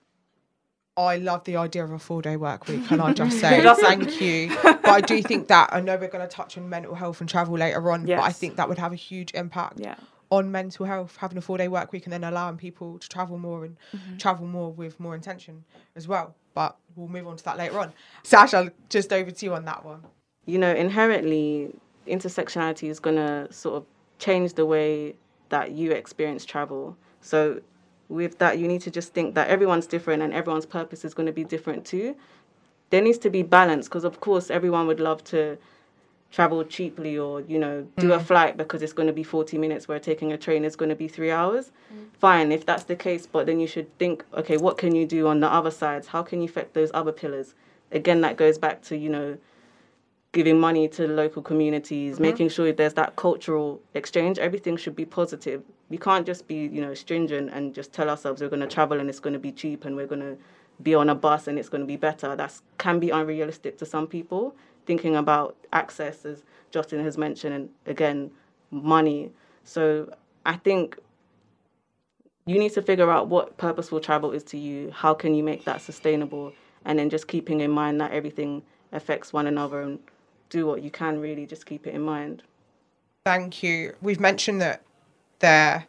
I 0.97 1.17
love 1.17 1.43
the 1.45 1.55
idea 1.55 1.83
of 1.83 1.91
a 1.91 1.99
four 1.99 2.21
day 2.21 2.35
work 2.35 2.67
week, 2.67 2.91
and 2.91 3.01
I 3.01 3.13
just 3.21 3.39
say 3.39 3.61
thank 3.75 4.19
you. 4.21 4.55
But 4.63 4.87
I 4.89 5.01
do 5.01 5.21
think 5.21 5.47
that 5.47 5.69
I 5.71 5.79
know 5.79 5.95
we're 5.97 6.09
going 6.09 6.27
to 6.27 6.33
touch 6.33 6.57
on 6.57 6.67
mental 6.69 6.95
health 6.95 7.21
and 7.21 7.29
travel 7.29 7.57
later 7.57 7.91
on, 7.91 8.05
but 8.05 8.19
I 8.19 8.31
think 8.31 8.57
that 8.57 8.67
would 8.67 8.77
have 8.77 8.91
a 8.91 8.97
huge 8.97 9.31
impact 9.33 9.79
Yeah. 9.79 9.95
on 10.29 10.51
mental 10.51 10.85
health, 10.85 11.15
having 11.17 11.37
a 11.37 11.41
four 11.41 11.57
day 11.57 11.67
work 11.69 11.91
week 11.93 12.05
and 12.05 12.13
then 12.13 12.23
allowing 12.23 12.57
people 12.57 12.99
to 12.99 13.07
travel 13.09 13.37
more 13.37 13.63
and 13.65 13.77
mm-hmm. 13.95 14.17
travel 14.17 14.45
more 14.45 14.71
with 14.71 14.99
more 14.99 15.15
intention 15.15 15.63
as 15.95 16.07
well. 16.07 16.35
But 16.53 16.75
we'll 16.95 17.07
move 17.07 17.27
on 17.27 17.37
to 17.37 17.43
that 17.45 17.57
later 17.57 17.79
on. 17.79 17.93
Sasha, 18.23 18.71
just 18.89 19.13
over 19.13 19.31
to 19.31 19.45
you 19.45 19.53
on 19.53 19.63
that 19.65 19.85
one. 19.85 20.03
you 20.45 20.57
know, 20.57 20.73
inherently, 20.73 21.73
intersectionality 22.07 22.89
is 22.89 22.99
going 22.99 23.15
to 23.15 23.47
sort 23.53 23.75
of 23.77 23.85
change 24.19 24.53
the 24.55 24.65
way 24.65 25.15
that 25.49 25.71
you 25.71 25.91
experience 25.91 26.43
travel. 26.45 26.97
So, 27.21 27.61
with 28.11 28.37
that, 28.39 28.59
you 28.59 28.67
need 28.67 28.81
to 28.81 28.91
just 28.91 29.13
think 29.13 29.35
that 29.35 29.47
everyone's 29.47 29.87
different 29.87 30.21
and 30.21 30.33
everyone's 30.33 30.65
purpose 30.65 31.05
is 31.05 31.13
going 31.13 31.27
to 31.27 31.31
be 31.31 31.43
different 31.43 31.85
too. 31.85 32.15
There 32.89 33.01
needs 33.01 33.17
to 33.19 33.29
be 33.29 33.41
balance 33.41 33.87
because, 33.87 34.03
of 34.03 34.19
course, 34.19 34.51
everyone 34.51 34.85
would 34.87 34.99
love 34.99 35.23
to 35.25 35.57
travel 36.31 36.63
cheaply 36.63 37.17
or, 37.17 37.41
you 37.41 37.59
know, 37.59 37.85
do 37.97 38.13
a 38.13 38.19
mm. 38.19 38.21
flight 38.21 38.57
because 38.57 38.81
it's 38.81 38.93
going 38.93 39.07
to 39.07 39.13
be 39.13 39.23
40 39.23 39.57
minutes 39.57 39.87
where 39.87 39.99
taking 39.99 40.31
a 40.31 40.37
train 40.37 40.63
is 40.63 40.75
going 40.75 40.89
to 40.89 40.95
be 40.95 41.07
three 41.07 41.31
hours. 41.31 41.71
Mm. 41.93 42.07
Fine, 42.19 42.51
if 42.51 42.65
that's 42.65 42.85
the 42.85 42.95
case, 42.95 43.25
but 43.25 43.45
then 43.45 43.59
you 43.59 43.67
should 43.67 43.97
think, 43.97 44.23
okay, 44.33 44.57
what 44.57 44.77
can 44.77 44.95
you 44.95 45.05
do 45.05 45.27
on 45.27 45.41
the 45.41 45.51
other 45.51 45.71
sides? 45.71 46.07
How 46.07 46.23
can 46.23 46.41
you 46.41 46.45
affect 46.45 46.73
those 46.73 46.91
other 46.93 47.11
pillars? 47.11 47.53
Again, 47.91 48.21
that 48.21 48.37
goes 48.37 48.57
back 48.57 48.81
to, 48.83 48.97
you 48.97 49.09
know, 49.09 49.37
giving 50.31 50.59
money 50.59 50.87
to 50.87 51.07
local 51.07 51.41
communities, 51.41 52.15
mm-hmm. 52.15 52.23
making 52.23 52.49
sure 52.49 52.71
there's 52.71 52.93
that 52.93 53.15
cultural 53.17 53.81
exchange. 53.93 54.39
Everything 54.39 54.77
should 54.77 54.95
be 54.95 55.05
positive. 55.05 55.63
We 55.91 55.97
can't 55.97 56.25
just 56.25 56.47
be, 56.47 56.55
you 56.55 56.79
know, 56.79 56.93
stringent 56.93 57.49
and 57.51 57.75
just 57.75 57.91
tell 57.91 58.09
ourselves 58.09 58.41
we're 58.41 58.47
going 58.47 58.61
to 58.61 58.67
travel 58.67 59.01
and 59.01 59.09
it's 59.09 59.19
going 59.19 59.33
to 59.33 59.39
be 59.39 59.51
cheap 59.51 59.83
and 59.83 59.93
we're 59.93 60.07
going 60.07 60.21
to 60.21 60.37
be 60.81 60.95
on 60.95 61.09
a 61.09 61.15
bus 61.15 61.47
and 61.47 61.59
it's 61.59 61.67
going 61.67 61.81
to 61.81 61.87
be 61.87 61.97
better. 61.97 62.33
That 62.33 62.53
can 62.77 62.97
be 62.97 63.09
unrealistic 63.09 63.77
to 63.79 63.85
some 63.85 64.07
people. 64.07 64.55
Thinking 64.85 65.17
about 65.17 65.57
access, 65.73 66.25
as 66.25 66.43
Justin 66.71 67.03
has 67.03 67.17
mentioned, 67.17 67.53
and 67.53 67.69
again, 67.85 68.31
money. 68.71 69.31
So 69.65 70.13
I 70.45 70.53
think 70.53 70.97
you 72.45 72.57
need 72.57 72.71
to 72.71 72.81
figure 72.81 73.11
out 73.11 73.27
what 73.27 73.57
purposeful 73.57 73.99
travel 73.99 74.31
is 74.31 74.43
to 74.45 74.57
you. 74.57 74.91
How 74.91 75.13
can 75.13 75.35
you 75.35 75.43
make 75.43 75.65
that 75.65 75.81
sustainable? 75.81 76.53
And 76.85 76.97
then 76.97 77.09
just 77.09 77.27
keeping 77.27 77.59
in 77.59 77.69
mind 77.69 77.99
that 77.99 78.11
everything 78.11 78.63
affects 78.93 79.33
one 79.33 79.45
another 79.45 79.81
and 79.81 79.99
do 80.49 80.65
what 80.65 80.81
you 80.81 80.89
can 80.89 81.19
really 81.19 81.45
just 81.45 81.65
keep 81.65 81.85
it 81.85 81.93
in 81.93 82.01
mind. 82.01 82.43
Thank 83.25 83.61
you. 83.61 83.93
We've 84.01 84.21
mentioned 84.21 84.61
that 84.61 84.83
there 85.41 85.85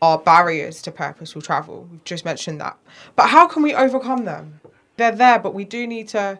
are 0.00 0.18
barriers 0.18 0.80
to 0.82 0.92
purposeful 0.92 1.42
travel. 1.42 1.88
We've 1.90 2.04
just 2.04 2.24
mentioned 2.24 2.60
that. 2.60 2.76
But 3.16 3.28
how 3.28 3.46
can 3.46 3.62
we 3.62 3.74
overcome 3.74 4.24
them? 4.24 4.60
They're 4.96 5.12
there, 5.12 5.38
but 5.38 5.54
we 5.54 5.64
do 5.64 5.86
need 5.86 6.08
to 6.08 6.38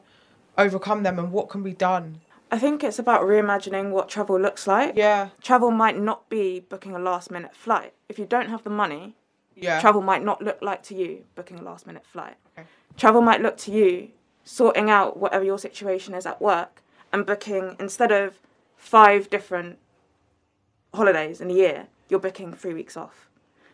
overcome 0.59 1.03
them 1.03 1.19
and 1.19 1.33
what 1.33 1.49
can 1.49 1.63
be 1.63 1.73
done? 1.73 2.21
I 2.51 2.59
think 2.59 2.85
it's 2.85 2.99
about 2.99 3.23
reimagining 3.23 3.91
what 3.91 4.09
travel 4.09 4.39
looks 4.39 4.67
like. 4.67 4.95
Yeah. 4.95 5.31
Travel 5.43 5.71
might 5.71 5.99
not 5.99 6.29
be 6.29 6.61
booking 6.61 6.95
a 6.95 6.99
last 6.99 7.31
minute 7.31 7.57
flight. 7.57 7.95
If 8.09 8.19
you 8.19 8.27
don't 8.27 8.51
have 8.51 8.63
the 8.63 8.71
money, 8.71 9.17
Yeah. 9.55 9.81
travel 9.81 10.03
might 10.03 10.23
not 10.23 10.43
look 10.43 10.61
like 10.61 10.83
to 10.85 10.95
you 10.95 11.25
booking 11.35 11.59
a 11.59 11.63
last 11.63 11.87
minute 11.87 12.05
flight. 12.05 12.35
Okay. 12.59 12.67
Travel 12.97 13.23
might 13.23 13.41
look 13.41 13.57
to 13.59 13.71
you 13.71 14.11
sorting 14.45 14.91
out 14.91 15.17
whatever 15.17 15.45
your 15.45 15.59
situation 15.59 16.15
is 16.15 16.27
at 16.27 16.43
work 16.43 16.83
and 17.13 17.25
booking 17.25 17.77
instead 17.79 18.11
of 18.13 18.39
five 18.77 19.31
different 19.31 19.79
holidays 20.93 21.41
in 21.41 21.51
a 21.51 21.55
year, 21.55 21.87
you're 22.09 22.21
booking 22.21 22.53
three 22.53 22.75
weeks 22.75 22.97
off. 22.97 23.29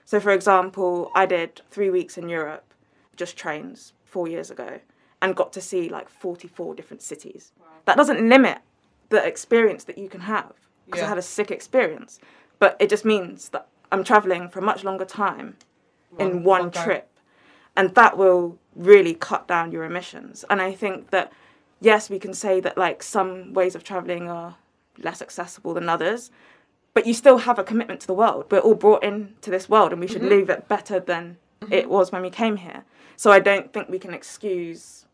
So, 0.05 0.21
for 0.21 0.31
example, 0.31 1.11
I 1.15 1.27
did 1.27 1.61
three 1.71 1.91
weeks 1.91 2.17
in 2.17 2.29
Europe, 2.29 2.73
just 3.17 3.37
trains, 3.37 3.93
four 4.05 4.27
years 4.29 4.51
ago, 4.51 4.81
and 5.21 5.37
got 5.37 5.53
to 5.53 5.61
see 5.61 5.89
like 5.89 6.09
44 6.09 6.75
different 6.75 7.03
cities. 7.03 7.53
That 7.85 7.97
doesn't 7.97 8.27
limit 8.29 8.59
the 9.11 9.25
experience 9.25 9.85
that 9.85 9.99
you 9.99 10.09
can 10.09 10.21
have 10.23 10.53
because 10.87 11.01
Yeah. 11.01 11.07
I 11.07 11.09
had 11.11 11.19
a 11.19 11.23
sick 11.23 11.51
experience, 11.51 12.21
but 12.59 12.77
it 12.81 12.89
just 12.89 13.05
means 13.05 13.51
that 13.51 13.69
I'm 13.93 14.05
traveling 14.05 14.49
for 14.49 14.59
a 14.61 14.63
much 14.63 14.85
longer 14.85 15.05
time 15.05 15.57
in 16.19 16.43
one, 16.45 16.71
go. 16.71 16.83
trip. 16.83 17.11
And 17.77 17.95
that 17.95 18.17
will 18.17 18.59
really 18.75 19.15
cut 19.15 19.47
down 19.47 19.73
your 19.73 19.85
emissions. 19.85 20.45
And 20.51 20.61
I 20.63 20.73
think 20.73 21.11
that, 21.11 21.33
yes, 21.81 22.11
we 22.11 22.19
can 22.19 22.35
say 22.35 22.61
that 22.61 22.77
like 22.79 23.03
some 23.03 23.53
ways 23.53 23.75
of 23.75 23.85
traveling 23.85 24.29
are 24.29 24.57
less 24.99 25.23
accessible 25.23 25.75
than 25.75 25.89
others, 25.89 26.31
but 26.99 27.07
you 27.07 27.15
still 27.15 27.39
have 27.39 27.61
a 27.61 27.63
commitment 27.63 28.01
to 28.01 28.09
the 28.09 28.13
world. 28.13 28.47
We're 28.51 28.59
all 28.59 28.75
brought 28.75 29.05
into 29.05 29.51
this 29.51 29.69
world 29.69 29.93
and 29.93 30.01
we 30.01 30.09
should 30.09 30.21
mm-hmm. 30.21 30.31
leave 30.31 30.51
it 30.51 30.67
better 30.67 30.99
than 30.99 31.37
mm-hmm. 31.61 31.73
it 31.73 31.89
was 31.89 32.11
when 32.11 32.23
we 32.23 32.29
came 32.29 32.57
here. 32.57 32.83
So 33.15 33.31
I 33.31 33.39
don't 33.39 33.73
think 33.73 33.89
we 33.89 34.01
can 34.01 34.13
excuse 34.13 35.07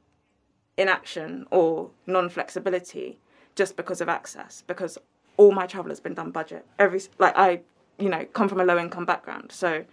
inaction 0.78 1.44
or 1.50 1.90
non 2.06 2.30
flexibility 2.30 3.18
just 3.54 3.76
because 3.76 4.00
of 4.00 4.08
access, 4.08 4.64
because 4.66 4.96
all 5.36 5.52
my 5.52 5.66
travel 5.66 5.90
has 5.90 6.00
been 6.00 6.14
done 6.14 6.30
budget. 6.30 6.64
Every 6.78 7.02
like 7.18 7.36
I, 7.36 7.60
you 7.98 8.08
know, 8.08 8.24
come 8.32 8.48
from 8.48 8.60
a 8.60 8.64
low 8.64 8.78
income 8.78 9.04
background, 9.04 9.52
so 9.52 9.84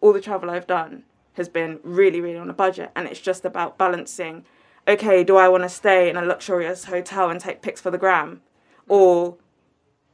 all 0.00 0.12
the 0.12 0.20
travel 0.20 0.50
I've 0.50 0.68
done 0.68 1.02
has 1.32 1.48
been 1.48 1.80
really, 1.82 2.20
really 2.20 2.38
on 2.38 2.48
a 2.48 2.52
budget, 2.52 2.92
and 2.94 3.08
it's 3.08 3.18
just 3.18 3.44
about 3.44 3.76
balancing. 3.76 4.44
Okay, 4.86 5.24
do 5.24 5.36
I 5.36 5.48
want 5.48 5.64
to 5.64 5.68
stay 5.68 6.08
in 6.08 6.16
a 6.16 6.22
luxurious 6.22 6.84
hotel 6.84 7.28
and 7.28 7.40
take 7.40 7.60
pics 7.60 7.80
for 7.80 7.90
the 7.90 7.98
gram, 7.98 8.36
mm-hmm. 8.36 8.92
or 8.92 9.36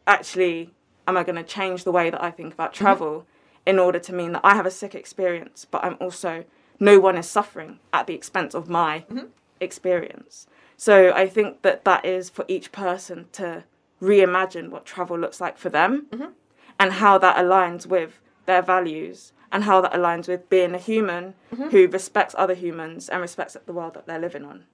actually, 0.06 0.72
am 1.06 1.16
I 1.16 1.24
going 1.24 1.36
to 1.36 1.42
change 1.42 1.84
the 1.84 1.92
way 1.92 2.10
that 2.10 2.22
I 2.22 2.30
think 2.30 2.54
about 2.54 2.72
mm-hmm. 2.72 2.84
travel 2.84 3.26
in 3.64 3.78
order 3.78 3.98
to 3.98 4.12
mean 4.12 4.32
that 4.32 4.44
I 4.44 4.54
have 4.54 4.66
a 4.66 4.70
sick 4.70 4.94
experience, 4.94 5.66
but 5.68 5.84
I'm 5.84 5.96
also 6.00 6.44
no 6.78 7.00
one 7.00 7.16
is 7.16 7.28
suffering 7.28 7.80
at 7.92 8.06
the 8.06 8.14
expense 8.14 8.54
of 8.54 8.68
my 8.68 9.04
mm-hmm. 9.10 9.26
experience. 9.60 10.46
So 10.76 11.12
I 11.12 11.26
think 11.26 11.62
that 11.62 11.84
that 11.84 12.04
is 12.04 12.28
for 12.28 12.44
each 12.48 12.70
person 12.70 13.26
to 13.32 13.64
reimagine 14.00 14.70
what 14.70 14.84
travel 14.84 15.18
looks 15.18 15.40
like 15.40 15.56
for 15.56 15.70
them 15.70 16.06
mm-hmm. 16.10 16.30
and 16.78 16.92
how 16.92 17.18
that 17.18 17.36
aligns 17.36 17.86
with 17.86 18.20
their 18.44 18.62
values 18.62 19.32
and 19.50 19.64
how 19.64 19.80
that 19.80 19.92
aligns 19.92 20.28
with 20.28 20.48
being 20.50 20.74
a 20.74 20.78
human 20.78 21.34
who 21.70 21.88
respects 21.88 22.34
other 22.36 22.54
humans 22.54 23.08
and 23.08 23.22
respects 23.22 23.56
the 23.64 23.72
world 23.72 23.94
that 23.94 24.06
they're 24.06 24.18
living 24.18 24.44
on. 24.44 24.64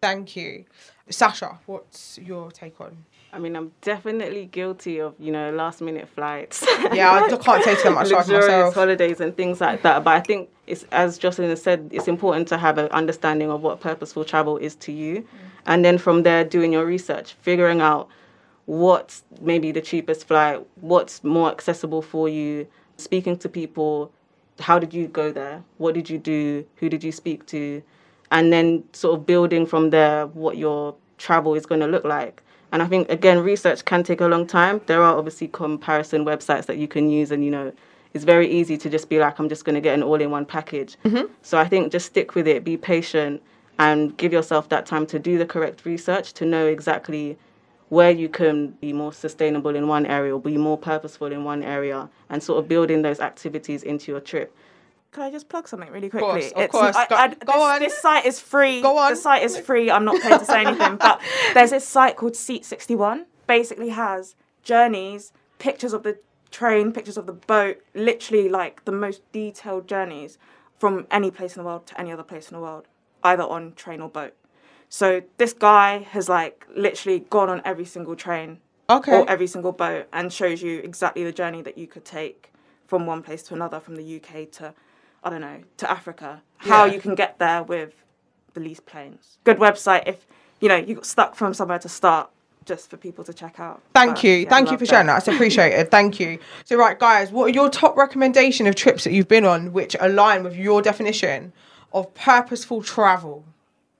Thank 0.00 0.36
you. 0.36 0.64
Sasha, 1.10 1.58
what's 1.66 2.18
your 2.18 2.50
take 2.50 2.80
on? 2.80 3.04
I 3.34 3.38
mean, 3.40 3.56
I'm 3.56 3.72
definitely 3.80 4.46
guilty 4.46 5.00
of, 5.00 5.14
you 5.18 5.32
know, 5.32 5.50
last 5.50 5.80
minute 5.80 6.08
flights. 6.08 6.64
Yeah, 6.92 7.10
I 7.10 7.36
can't 7.36 7.64
take 7.64 7.82
too 7.82 7.90
much 7.98 8.10
luxurious 8.10 8.46
myself. 8.46 8.74
holidays 8.74 9.20
and 9.20 9.36
things 9.36 9.60
like 9.60 9.82
that. 9.82 10.04
But 10.04 10.14
I 10.14 10.20
think 10.20 10.50
it's 10.68 10.84
as 10.92 11.18
Joycelyn 11.18 11.48
has 11.48 11.60
said, 11.60 11.90
it's 11.92 12.06
important 12.06 12.46
to 12.48 12.58
have 12.58 12.78
an 12.78 12.86
understanding 12.90 13.50
of 13.50 13.62
what 13.62 13.80
purposeful 13.80 14.24
travel 14.24 14.56
is 14.56 14.76
to 14.76 14.92
you, 14.92 15.22
mm. 15.22 15.26
and 15.66 15.84
then 15.84 15.98
from 15.98 16.22
there 16.22 16.44
doing 16.44 16.72
your 16.72 16.86
research, 16.86 17.34
figuring 17.40 17.80
out 17.80 18.08
what's 18.66 19.24
maybe 19.40 19.72
the 19.72 19.80
cheapest 19.80 20.28
flight, 20.28 20.64
what's 20.76 21.24
more 21.24 21.50
accessible 21.50 22.02
for 22.02 22.28
you, 22.28 22.68
speaking 22.98 23.36
to 23.38 23.48
people. 23.48 24.12
How 24.60 24.78
did 24.78 24.94
you 24.94 25.08
go 25.08 25.32
there? 25.32 25.64
What 25.78 25.94
did 25.94 26.08
you 26.08 26.18
do? 26.18 26.64
Who 26.76 26.88
did 26.88 27.02
you 27.02 27.10
speak 27.10 27.46
to? 27.46 27.82
And 28.30 28.52
then 28.52 28.84
sort 28.92 29.18
of 29.18 29.26
building 29.26 29.66
from 29.66 29.90
there 29.90 30.28
what 30.28 30.56
your 30.56 30.94
travel 31.18 31.56
is 31.56 31.66
going 31.66 31.80
to 31.80 31.88
look 31.88 32.04
like. 32.04 32.44
And 32.74 32.82
I 32.82 32.86
think 32.86 33.08
again, 33.08 33.38
research 33.38 33.84
can 33.84 34.02
take 34.02 34.20
a 34.20 34.26
long 34.26 34.48
time. 34.48 34.80
There 34.86 35.00
are 35.00 35.16
obviously 35.16 35.46
comparison 35.46 36.24
websites 36.24 36.66
that 36.66 36.76
you 36.76 36.88
can 36.88 37.08
use, 37.08 37.30
and 37.30 37.44
you 37.44 37.50
know, 37.52 37.72
it's 38.14 38.24
very 38.24 38.50
easy 38.50 38.76
to 38.78 38.90
just 38.90 39.08
be 39.08 39.20
like, 39.20 39.38
I'm 39.38 39.48
just 39.48 39.64
going 39.64 39.76
to 39.76 39.80
get 39.80 39.94
an 39.94 40.02
all-in-one 40.02 40.44
package. 40.44 40.96
Mm-hmm. 41.04 41.32
So 41.42 41.56
I 41.56 41.68
think 41.68 41.92
just 41.92 42.06
stick 42.06 42.34
with 42.34 42.48
it, 42.48 42.64
be 42.64 42.76
patient, 42.76 43.40
and 43.78 44.16
give 44.16 44.32
yourself 44.32 44.70
that 44.70 44.86
time 44.86 45.06
to 45.06 45.20
do 45.20 45.38
the 45.38 45.46
correct 45.46 45.84
research 45.84 46.32
to 46.32 46.44
know 46.44 46.66
exactly 46.66 47.38
where 47.90 48.10
you 48.10 48.28
can 48.28 48.70
be 48.80 48.92
more 48.92 49.12
sustainable 49.12 49.76
in 49.76 49.86
one 49.86 50.04
area 50.04 50.34
or 50.34 50.40
be 50.40 50.56
more 50.56 50.76
purposeful 50.76 51.30
in 51.30 51.44
one 51.44 51.62
area, 51.62 52.10
and 52.28 52.42
sort 52.42 52.58
of 52.58 52.68
building 52.68 53.02
those 53.02 53.20
activities 53.20 53.84
into 53.84 54.10
your 54.10 54.20
trip. 54.20 54.52
Can 55.14 55.22
I 55.22 55.30
just 55.30 55.48
plug 55.48 55.68
something 55.68 55.90
really 55.92 56.10
course, 56.10 56.48
quickly? 56.48 56.64
of 56.64 56.70
course. 56.70 56.96
I, 56.96 57.06
Go- 57.06 57.14
I, 57.14 57.28
go 57.28 57.34
this, 57.52 57.54
on. 57.62 57.80
This 57.80 57.98
site 57.98 58.26
is 58.26 58.40
free. 58.40 58.82
Go 58.82 58.98
on. 58.98 59.12
The 59.12 59.16
site 59.16 59.44
is 59.44 59.56
free. 59.56 59.88
I'm 59.88 60.04
not 60.04 60.20
paid 60.20 60.40
to 60.40 60.44
say 60.44 60.64
anything, 60.64 60.96
but 60.96 61.20
there's 61.54 61.70
this 61.70 61.86
site 61.86 62.16
called 62.16 62.34
Seat 62.34 62.64
61. 62.64 63.26
Basically, 63.46 63.90
has 63.90 64.34
journeys, 64.64 65.32
pictures 65.60 65.92
of 65.92 66.02
the 66.02 66.18
train, 66.50 66.90
pictures 66.90 67.16
of 67.16 67.26
the 67.26 67.32
boat, 67.32 67.80
literally 67.94 68.48
like 68.48 68.84
the 68.86 68.92
most 68.92 69.20
detailed 69.30 69.86
journeys 69.86 70.36
from 70.80 71.06
any 71.12 71.30
place 71.30 71.56
in 71.56 71.62
the 71.62 71.66
world 71.66 71.86
to 71.86 72.00
any 72.00 72.10
other 72.10 72.24
place 72.24 72.50
in 72.50 72.56
the 72.56 72.60
world, 72.60 72.88
either 73.22 73.44
on 73.44 73.72
train 73.74 74.00
or 74.00 74.08
boat. 74.08 74.34
So 74.88 75.22
this 75.36 75.52
guy 75.52 75.98
has 75.98 76.28
like 76.28 76.66
literally 76.74 77.20
gone 77.30 77.48
on 77.48 77.62
every 77.64 77.84
single 77.84 78.16
train 78.16 78.58
Okay. 78.90 79.12
or 79.12 79.30
every 79.30 79.46
single 79.46 79.72
boat 79.72 80.08
and 80.12 80.32
shows 80.32 80.60
you 80.60 80.80
exactly 80.80 81.22
the 81.22 81.32
journey 81.32 81.62
that 81.62 81.78
you 81.78 81.86
could 81.86 82.04
take 82.04 82.50
from 82.88 83.06
one 83.06 83.22
place 83.22 83.44
to 83.44 83.54
another 83.54 83.78
from 83.78 83.94
the 83.96 84.16
UK 84.20 84.50
to 84.52 84.74
I 85.24 85.30
don't 85.30 85.40
know 85.40 85.62
to 85.78 85.90
Africa 85.90 86.42
how 86.58 86.84
Yeah. 86.84 86.92
you 86.94 87.00
can 87.00 87.14
get 87.14 87.38
there 87.38 87.62
with 87.62 87.92
the 88.54 88.60
least 88.60 88.86
planes 88.86 89.38
good 89.44 89.58
website 89.58 90.04
if 90.06 90.26
you 90.60 90.68
know 90.68 90.76
you 90.76 90.94
got 90.96 91.06
stuck 91.06 91.34
from 91.34 91.54
somewhere 91.54 91.78
to 91.80 91.88
start 91.88 92.30
just 92.66 92.88
for 92.88 92.96
people 92.96 93.24
to 93.24 93.32
check 93.34 93.58
out 93.60 93.82
Thank 93.92 94.14
But, 94.16 94.24
you. 94.24 94.32
yeah, 94.36 94.48
Thank 94.48 94.70
you 94.70 94.78
for 94.78 94.86
sharing 94.86 95.06
that. 95.08 95.18
It's 95.18 95.28
appreciated. 95.34 95.90
Thank 95.90 96.18
you. 96.18 96.38
So, 96.64 96.76
right, 96.78 96.98
guys, 96.98 97.30
what 97.30 97.44
are 97.44 97.50
your 97.50 97.68
top 97.68 97.94
recommendation 97.94 98.66
of 98.66 98.74
trips 98.74 99.04
that 99.04 99.12
you've 99.12 99.28
been 99.28 99.44
on 99.44 99.74
which 99.74 99.94
align 100.00 100.42
with 100.44 100.56
your 100.56 100.80
definition 100.80 101.52
of 101.92 102.14
purposeful 102.14 102.82
travel? 102.82 103.44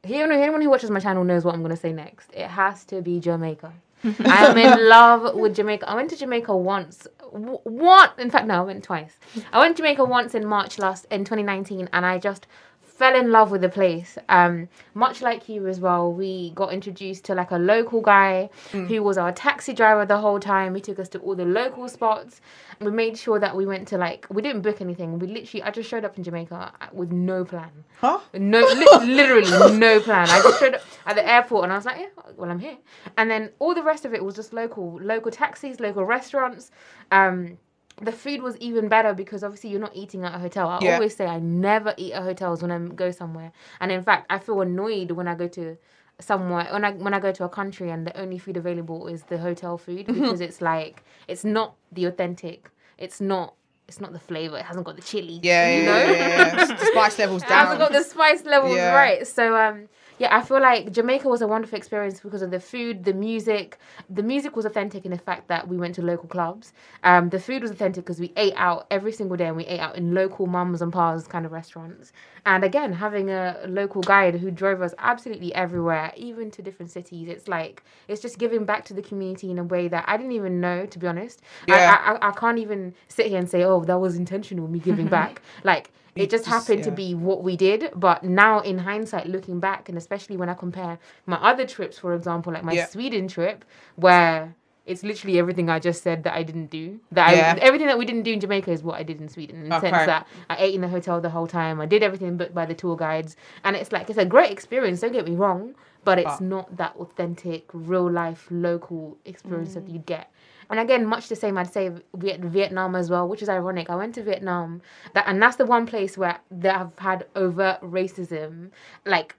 Anyone, 0.02 0.32
anyone 0.32 0.62
who 0.62 0.70
watches 0.70 0.88
my 0.90 0.98
channel 0.98 1.24
knows 1.24 1.44
what 1.44 1.54
I'm 1.54 1.60
going 1.62 1.74
to 1.76 1.80
say 1.80 1.92
next. 1.92 2.30
It 2.32 2.46
has 2.46 2.84
to 2.86 3.02
be 3.02 3.20
Jamaica. 3.20 3.70
I 4.04 4.46
am 4.46 4.56
in 4.56 4.88
love 4.88 5.34
with 5.34 5.54
Jamaica. 5.56 5.86
I 5.86 5.94
went 5.94 6.08
to 6.10 6.16
Jamaica 6.16 6.56
once. 6.56 7.06
W- 7.34 7.58
One, 7.64 8.10
in 8.18 8.30
fact, 8.30 8.46
no, 8.46 8.60
I 8.60 8.62
went 8.62 8.84
twice. 8.84 9.18
I 9.52 9.58
went 9.58 9.76
to 9.76 9.82
Jamaica 9.82 10.04
once 10.04 10.34
in 10.34 10.46
March 10.46 10.78
last 10.78 11.06
in 11.10 11.24
2019, 11.24 11.88
and 11.92 12.06
I 12.06 12.18
just 12.18 12.46
fell 12.94 13.16
in 13.16 13.32
love 13.32 13.50
with 13.50 13.60
the 13.60 13.68
place. 13.68 14.16
Um, 14.28 14.68
much 14.94 15.20
like 15.20 15.48
you 15.48 15.66
as 15.66 15.80
well, 15.80 16.12
we 16.12 16.52
got 16.54 16.72
introduced 16.72 17.24
to 17.24 17.34
like 17.34 17.50
a 17.50 17.58
local 17.58 18.00
guy 18.00 18.50
who 18.70 19.02
was 19.02 19.18
our 19.18 19.32
taxi 19.32 19.72
driver 19.72 20.06
the 20.06 20.18
whole 20.18 20.38
time. 20.38 20.74
He 20.74 20.80
took 20.80 20.98
us 21.00 21.08
to 21.10 21.18
all 21.18 21.34
the 21.34 21.44
local 21.44 21.88
spots. 21.88 22.40
We 22.80 22.90
made 22.92 23.18
sure 23.18 23.38
that 23.40 23.56
we 23.56 23.66
went 23.66 23.88
to 23.88 23.98
like 23.98 24.26
we 24.30 24.42
didn't 24.42 24.62
book 24.62 24.80
anything. 24.80 25.18
We 25.18 25.26
literally, 25.26 25.62
I 25.62 25.70
just 25.70 25.88
showed 25.88 26.04
up 26.04 26.16
in 26.16 26.22
Jamaica 26.24 26.72
with 26.92 27.10
no 27.10 27.44
plan. 27.44 27.70
Huh? 28.00 28.20
No, 28.32 28.60
li- 29.00 29.06
literally 29.06 29.76
no 29.76 30.00
plan. 30.00 30.28
I 30.30 30.40
just 30.42 30.60
showed 30.60 30.74
up 30.74 30.82
at 31.06 31.16
the 31.16 31.28
airport 31.28 31.64
and 31.64 31.72
I 31.72 31.76
was 31.76 31.84
like, 31.84 31.98
yeah, 31.98 32.08
well, 32.36 32.50
I'm 32.50 32.60
here. 32.60 32.76
And 33.16 33.30
then 33.30 33.50
all 33.58 33.74
the 33.74 33.82
rest 33.82 34.04
of 34.04 34.14
it 34.14 34.24
was 34.24 34.36
just 34.36 34.52
local, 34.52 35.00
local 35.02 35.30
taxis, 35.32 35.80
local 35.80 36.04
restaurants. 36.04 36.70
Um, 37.10 37.58
the 38.02 38.12
food 38.12 38.42
was 38.42 38.56
even 38.58 38.88
better 38.88 39.14
because 39.14 39.44
obviously 39.44 39.70
you're 39.70 39.80
not 39.80 39.94
eating 39.94 40.24
at 40.24 40.34
a 40.34 40.38
hotel. 40.38 40.68
I 40.68 40.78
Yeah. 40.82 40.94
always 40.94 41.14
say 41.16 41.26
I 41.26 41.38
never 41.38 41.94
eat 41.96 42.12
at 42.12 42.22
hotels 42.22 42.62
when 42.62 42.70
I 42.70 42.78
go 42.78 43.10
somewhere. 43.10 43.52
And 43.80 43.92
in 43.92 44.02
fact, 44.02 44.26
I 44.30 44.38
feel 44.38 44.60
annoyed 44.60 45.12
when 45.12 45.28
I 45.28 45.34
go 45.34 45.48
to 45.48 45.76
somewhere 46.20 46.68
when 46.70 46.84
I 46.84 46.92
when 46.92 47.12
I 47.12 47.18
go 47.18 47.32
to 47.32 47.44
a 47.44 47.48
country 47.48 47.90
and 47.90 48.06
the 48.06 48.16
only 48.16 48.38
food 48.38 48.56
available 48.56 49.08
is 49.08 49.24
the 49.24 49.38
hotel 49.38 49.76
food 49.76 50.06
because 50.18 50.40
it's 50.40 50.60
like 50.62 51.02
it's 51.28 51.44
not 51.44 51.74
the 51.92 52.04
authentic. 52.06 52.70
It's 52.98 53.20
not 53.20 53.54
it's 53.88 54.00
not 54.00 54.12
the 54.12 54.18
flavor. 54.18 54.56
It 54.58 54.64
hasn't 54.64 54.86
got 54.86 54.96
the 54.96 55.02
chili. 55.02 55.40
Yeah, 55.42 55.68
you 55.68 55.82
yeah, 55.82 55.84
know? 55.84 56.12
yeah, 56.12 56.56
yeah. 56.56 56.66
The 56.66 56.86
spice 56.86 57.18
levels 57.22 57.42
down. 57.42 57.50
It 57.50 57.54
hasn't 57.54 57.80
got 57.80 57.92
the 57.92 58.02
spice 58.04 58.44
levels 58.44 58.76
Yeah. 58.76 58.94
right. 58.94 59.26
So 59.26 59.56
um 59.56 59.88
yeah, 60.18 60.34
I 60.36 60.42
feel 60.42 60.60
like 60.60 60.92
Jamaica 60.92 61.28
was 61.28 61.42
a 61.42 61.48
wonderful 61.48 61.76
experience 61.76 62.20
because 62.20 62.42
of 62.42 62.50
the 62.50 62.60
food, 62.60 63.04
the 63.04 63.12
music. 63.12 63.78
The 64.08 64.22
music 64.22 64.54
was 64.54 64.64
authentic 64.64 65.04
in 65.04 65.10
the 65.10 65.18
fact 65.18 65.48
that 65.48 65.66
we 65.66 65.76
went 65.76 65.96
to 65.96 66.02
local 66.02 66.28
clubs. 66.28 66.72
Um, 67.02 67.30
the 67.30 67.40
food 67.40 67.62
was 67.62 67.70
authentic 67.70 68.04
because 68.04 68.20
we 68.20 68.32
ate 68.36 68.54
out 68.56 68.86
every 68.90 69.12
single 69.12 69.36
day 69.36 69.46
and 69.46 69.56
we 69.56 69.64
ate 69.66 69.80
out 69.80 69.96
in 69.96 70.14
local 70.14 70.46
mums 70.46 70.82
and 70.82 70.92
pas 70.92 71.26
kind 71.26 71.44
of 71.44 71.52
restaurants. 71.52 72.12
And 72.46 72.62
again, 72.62 72.92
having 72.92 73.30
a 73.30 73.64
local 73.66 74.02
guide 74.02 74.36
who 74.36 74.50
drove 74.50 74.82
us 74.82 74.94
absolutely 74.98 75.52
everywhere, 75.54 76.12
even 76.16 76.50
to 76.52 76.62
different 76.62 76.92
cities, 76.92 77.28
it's 77.28 77.48
like 77.48 77.82
it's 78.06 78.22
just 78.22 78.38
giving 78.38 78.64
back 78.64 78.84
to 78.86 78.94
the 78.94 79.02
community 79.02 79.50
in 79.50 79.58
a 79.58 79.64
way 79.64 79.88
that 79.88 80.04
I 80.06 80.16
didn't 80.16 80.32
even 80.32 80.60
know, 80.60 80.86
to 80.86 80.98
be 80.98 81.06
honest. 81.08 81.42
Yeah. 81.66 81.98
I, 82.04 82.12
I, 82.12 82.28
I 82.28 82.32
can't 82.32 82.58
even 82.58 82.94
sit 83.08 83.26
here 83.26 83.38
and 83.38 83.48
say, 83.48 83.64
oh, 83.64 83.82
that 83.84 83.98
was 83.98 84.14
intentional, 84.16 84.68
me 84.68 84.78
giving 84.78 85.08
back. 85.18 85.42
Like 85.64 85.90
it 86.22 86.30
just 86.30 86.44
just- 86.44 86.46
happened 86.46 86.84
to 86.84 86.90
be 86.90 87.14
what 87.14 87.42
we 87.42 87.56
did. 87.56 87.90
But 87.96 88.22
now, 88.22 88.60
in 88.60 88.78
hindsight, 88.78 89.26
looking 89.26 89.60
back, 89.60 89.88
and 89.88 89.98
especially 89.98 90.36
when 90.36 90.48
I 90.48 90.54
compare 90.54 90.98
my 91.26 91.36
other 91.36 91.66
trips, 91.66 91.98
for 91.98 92.14
example, 92.14 92.52
like 92.52 92.64
my 92.64 92.72
Yeah. 92.72 92.86
Sweden 92.86 93.28
trip, 93.28 93.64
where 93.96 94.54
it's 94.86 95.02
literally 95.02 95.38
everything 95.38 95.70
I 95.70 95.78
just 95.78 96.02
said 96.02 96.24
that 96.24 96.34
I 96.34 96.42
didn't 96.42 96.66
do. 96.70 97.00
That 97.10 97.34
Yeah. 97.34 97.54
I, 97.56 97.64
everything 97.64 97.86
that 97.86 97.96
we 97.98 98.04
didn't 98.04 98.22
do 98.24 98.32
in 98.34 98.40
Jamaica 98.40 98.70
is 98.70 98.82
what 98.82 99.00
I 99.00 99.02
did 99.02 99.18
in 99.18 99.28
Sweden. 99.30 99.62
In 99.62 99.68
the 99.70 99.76
Okay. 99.78 99.88
sense 99.90 100.04
that 100.06 100.26
I 100.50 100.56
ate 100.58 100.74
in 100.74 100.82
the 100.82 100.88
hotel 100.88 101.22
the 101.22 101.30
whole 101.30 101.46
time. 101.46 101.80
I 101.80 101.86
did 101.86 102.02
everything 102.02 102.36
booked 102.36 102.54
by 102.54 102.66
the 102.66 102.74
tour 102.74 102.94
guides, 102.94 103.34
and 103.64 103.76
it's 103.76 103.92
like 103.92 104.10
it's 104.10 104.18
a 104.18 104.26
great 104.26 104.50
experience. 104.50 105.00
Don't 105.00 105.12
get 105.12 105.26
me 105.26 105.34
wrong, 105.36 105.74
but 106.04 106.18
it's 106.18 106.38
But- 106.38 106.40
not 106.42 106.76
that 106.76 106.94
authentic, 106.96 107.64
real 107.72 108.10
life, 108.10 108.46
local 108.50 109.16
experience 109.24 109.70
Mm. 109.70 109.74
that 109.74 109.88
you 109.88 109.98
get. 110.00 110.30
And 110.70 110.80
again, 110.80 111.04
much 111.06 111.28
the 111.28 111.36
same, 111.36 111.58
I'd 111.58 111.70
say 111.72 111.90
Viet- 112.14 112.40
Vietnam 112.40 112.94
as 112.94 113.10
well, 113.10 113.28
which 113.28 113.42
is 113.42 113.48
ironic. 113.48 113.90
I 113.90 113.96
went 113.96 114.14
to 114.14 114.22
Vietnam, 114.22 114.80
that 115.12 115.24
and 115.26 115.40
that's 115.42 115.56
the 115.56 115.66
one 115.66 115.86
place 115.86 116.16
where 116.16 116.38
that 116.50 116.74
I've 116.80 116.98
had 116.98 117.26
overt 117.36 117.80
racism, 117.82 118.70
like 119.04 119.36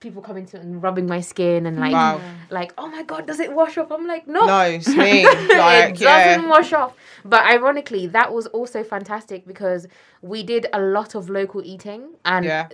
people 0.00 0.20
coming 0.20 0.44
to 0.44 0.58
and 0.60 0.82
rubbing 0.82 1.06
my 1.06 1.20
skin 1.20 1.64
and 1.64 1.80
like, 1.80 1.92
Wow. 1.94 2.20
like, 2.50 2.74
oh 2.76 2.86
my 2.88 3.02
god, 3.02 3.26
does 3.26 3.40
it 3.40 3.50
wash 3.52 3.78
off? 3.78 3.90
I'm 3.90 4.06
like, 4.06 4.28
no, 4.28 4.44
No, 4.44 4.60
it's 4.60 4.86
me. 5.04 5.22
it 5.24 5.48
Like, 5.58 5.98
doesn't 5.98 6.48
wash 6.48 6.74
off. 6.74 6.94
But 7.24 7.44
ironically, 7.46 8.06
that 8.08 8.32
was 8.34 8.46
also 8.48 8.84
fantastic 8.84 9.46
because 9.46 9.88
we 10.20 10.42
did 10.42 10.66
a 10.74 10.80
lot 10.80 11.14
of 11.14 11.30
local 11.30 11.62
eating 11.64 12.10
and. 12.26 12.44
Yeah. 12.44 12.68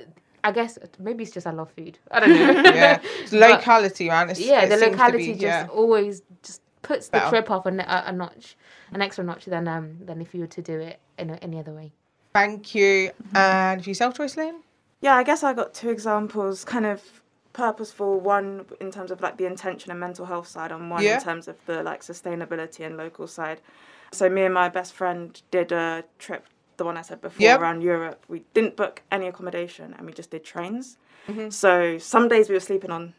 I 0.44 0.50
guess 0.52 0.78
maybe 0.98 1.22
it's 1.24 1.32
just 1.32 1.46
I 1.46 1.50
love 1.52 1.70
food. 1.72 1.98
I 2.10 2.20
don't 2.20 2.30
know. 2.30 2.70
Yeah. 2.74 2.98
It's 3.20 3.30
But- 3.30 3.50
locality, 3.50 4.08
man. 4.08 4.30
It's, 4.30 4.40
yeah, 4.40 4.66
the 4.66 4.76
locality 4.76 5.26
be, 5.28 5.32
just 5.32 5.42
yeah. 5.42 5.66
always 5.70 6.22
just 6.42 6.60
puts 6.82 7.06
the 7.08 7.18
Better. 7.18 7.30
trip 7.30 7.50
up 7.50 7.66
a 7.66 7.70
notch, 7.70 8.56
an 8.92 9.02
extra 9.02 9.22
notch 9.24 9.44
than 9.44 9.68
um 9.68 9.98
than 10.04 10.20
if 10.20 10.34
you 10.34 10.40
were 10.40 10.46
to 10.48 10.62
do 10.62 10.78
it 10.80 10.98
in 11.18 11.30
a, 11.30 11.34
any 11.36 11.58
other 11.58 11.72
way. 11.72 11.92
Thank 12.34 12.74
you. 12.74 13.10
And 13.34 13.82
for 13.84 13.90
yourself, 13.90 14.14
Joycelyn? 14.18 14.60
Yeah, 15.00 15.14
I 15.16 15.22
guess 15.22 15.42
I 15.42 15.52
got 15.52 15.74
two 15.74 15.90
examples, 15.90 16.64
kind 16.64 16.86
of 16.86 17.02
purposeful. 17.52 18.20
One 18.20 18.64
in 18.80 18.90
terms 18.90 19.10
of 19.10 19.20
like 19.20 19.36
the 19.36 19.46
intention 19.46 19.90
and 19.90 20.00
mental 20.00 20.26
health 20.26 20.48
side, 20.48 20.72
and 20.72 20.90
one 20.90 21.02
Yeah. 21.02 21.18
in 21.18 21.22
terms 21.22 21.46
of 21.48 21.56
the 21.66 21.82
like 21.82 22.00
sustainability 22.02 22.84
and 22.86 22.96
local 22.96 23.26
side. 23.26 23.60
So 24.12 24.28
me 24.28 24.42
and 24.42 24.54
my 24.54 24.68
best 24.68 24.92
friend 24.94 25.40
did 25.50 25.72
a 25.72 26.04
trip, 26.18 26.46
the 26.82 26.86
one 26.90 26.96
I 27.02 27.02
said 27.02 27.20
before, 27.20 27.42
Yep. 27.48 27.60
around 27.60 27.78
Europe. 27.82 28.20
We 28.34 28.38
didn't 28.56 28.74
book 28.82 28.94
any 29.16 29.26
accommodation, 29.32 29.94
and 29.96 30.02
we 30.08 30.12
just 30.20 30.30
did 30.34 30.42
trains. 30.52 30.84
Mm-hmm. 31.28 31.48
So 31.50 31.70
some 31.98 32.24
days 32.34 32.44
we 32.50 32.54
were 32.58 32.66
sleeping 32.70 32.90
on 32.98 33.14